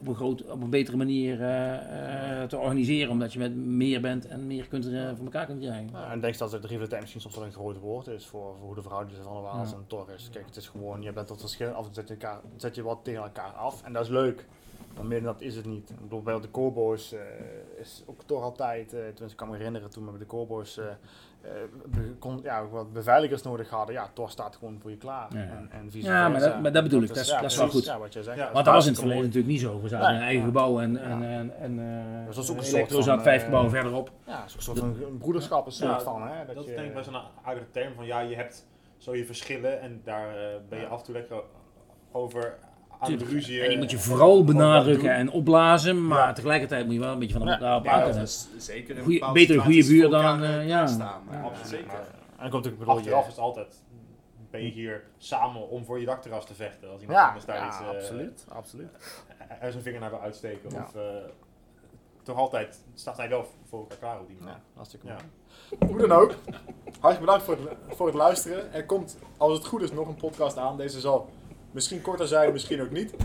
[0.00, 4.00] op een, groot, op een betere manier eh, eh, te organiseren, omdat je met meer
[4.00, 5.88] bent en meer kunt, eh, voor elkaar kunt krijgen.
[5.92, 8.54] Ja, en ik denk dat de rivaliteit misschien soms wel een groot woord is voor,
[8.56, 9.76] voor hoe de verhoudingen van de Waals Ja.
[9.76, 10.28] en is.
[10.32, 12.74] Kijk, het is gewoon, je bent tot verschil, af en toe zet je, elkaar, zet
[12.74, 14.46] je wat tegen elkaar af en dat is leuk.
[14.98, 15.90] Maar meer dan dat is het niet.
[15.90, 17.20] Ik bedoel, bij de Cowboys eh,
[17.80, 20.78] is ook toch altijd, eh tenminste ik kan me herinneren toen we bij de Cowboys
[20.78, 20.84] eh,
[21.40, 21.50] eh,
[21.86, 23.94] be- kon, ja, wat beveiligers nodig hadden.
[23.94, 25.26] Ja, Tor staat gewoon voor je klaar.
[25.34, 25.38] Ja.
[25.40, 27.56] En, en vice Ja, maar dat- maar dat bedoel ik, dat is- ja, dat is
[27.56, 27.84] wel goed.
[27.84, 28.36] Ja, wat jij zegt.
[28.38, 29.34] Ja, is Want dat was in het verleden mooi.
[29.36, 29.82] natuurlijk niet zo.
[29.82, 30.98] We zaten in een eigen gebouw en, Ja.
[31.00, 31.76] en, en, en
[32.26, 34.10] Dus is ook een soort Electro van, zat vijf gebouwen verderop.
[34.26, 36.22] Ja, een soort van een broederschap, een soort Ja, van.
[36.22, 38.66] Hè, dat Dat je, is denk ik wel zo'n aardige term van ja, je hebt
[38.96, 40.34] zo je verschillen en daar
[40.68, 40.90] ben je Ja.
[40.90, 41.42] af en toe lekker
[42.12, 42.58] over
[42.98, 43.62] aan ruzie.
[43.62, 46.32] En die moet je eh, vooral benadrukken en opblazen, maar Ja.
[46.32, 47.52] tegelijkertijd moet je wel een beetje van Ja.
[47.52, 48.24] elkaar op Ja, aan dat kunnen.
[48.24, 50.86] is zeker in Goeie- beter een goede buur dan een, eh, eh, ja.
[50.98, 51.20] Ja.
[51.42, 51.90] Absoluut zeker.
[51.92, 53.82] En dan komt natuurlijk, bedoel je, Achteraf is het altijd
[54.50, 56.90] ben je hier samen om voor je dakterras te vechten.
[56.90, 58.44] Als iemand Ja, anders daar ja iets, eh, absoluut.
[58.48, 58.88] absoluut.
[59.60, 60.70] er zijn vinger naar wil uitsteken.
[60.70, 60.82] Ja.
[60.82, 61.02] Of eh,
[62.22, 64.54] toch altijd staat hij wel voor elkaar klaar op die manier.
[64.54, 65.18] Ja, hartstikke mooi.
[65.92, 66.34] Hoe dan ook.
[66.84, 68.72] Hartelijk bedankt voor het, voor het luisteren.
[68.72, 70.76] Er komt, als het goed is, nog een podcast aan.
[70.76, 71.28] Deze zal
[71.70, 73.12] misschien korter zijn, misschien ook niet.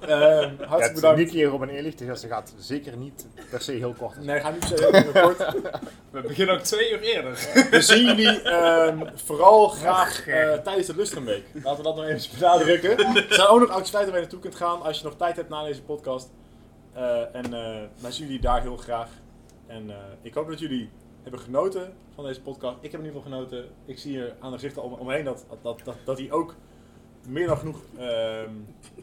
[0.00, 1.18] Ehm, hartelijk Het bedankt.
[1.18, 4.24] niet hier op een eerlijk, dus ze gaat zeker niet per se heel kort.
[4.24, 5.38] Nee, ga niet per se heel kort.
[6.10, 7.30] We beginnen ook twee uur eerder.
[7.70, 11.44] We zien jullie ehm, vooral graag eh, tijdens de Lustrumweek.
[11.52, 12.98] Laten we dat nog even benadrukken.
[12.98, 15.48] Er zijn ook nog activiteiten waar je naartoe kunt gaan als je nog tijd hebt
[15.48, 16.30] na deze podcast.
[16.92, 19.08] Eh, en eh wij zien jullie daar heel graag.
[19.66, 20.90] En eh, ik hoop dat jullie
[21.22, 22.76] hebben genoten van deze podcast.
[22.80, 23.64] Ik heb in ieder geval genoten.
[23.84, 26.54] Ik zie hier aan de gezichten om, omheen dat, dat, dat, dat hij ook
[27.28, 28.50] meer dan genoeg ehm,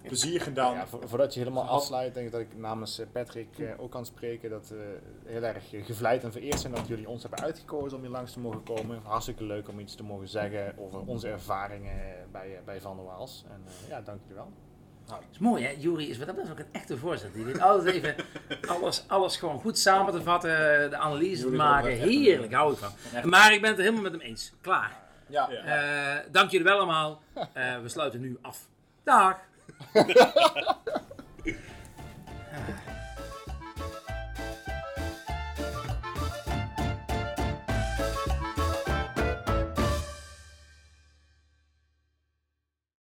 [0.03, 0.73] plezier gedaan.
[0.73, 3.91] Ja, vo- voordat je helemaal afsluit, denk ik dat ik namens eh, Patrick eh, ook
[3.91, 7.41] kan spreken dat we heel erg eh, gevleid en vereerd zijn dat jullie ons hebben
[7.41, 8.99] uitgekozen om hier langs te mogen komen.
[9.03, 11.95] Hartstikke leuk om iets te mogen zeggen over onze ervaringen
[12.31, 13.45] bij, bij Van der Waals.
[13.51, 14.51] En eh, ja, dank jullie wel.
[15.05, 17.33] Dat is mooi hè, Jury is wat dat betreft ook een echte voorzitter.
[17.33, 18.15] Die weet altijd even
[18.75, 20.49] alles, alles gewoon goed samen te vatten,
[20.89, 21.91] de analyse te Jury maken.
[21.91, 22.91] Heerlijk, hou ik van.
[23.29, 24.53] Maar ik ben het er helemaal met hem eens.
[24.61, 25.05] Klaar.
[25.29, 25.49] Ja.
[25.49, 27.21] Eh, dank jullie wel allemaal.
[27.53, 28.57] Eh, we sluiten nu af.
[29.03, 29.37] Dag!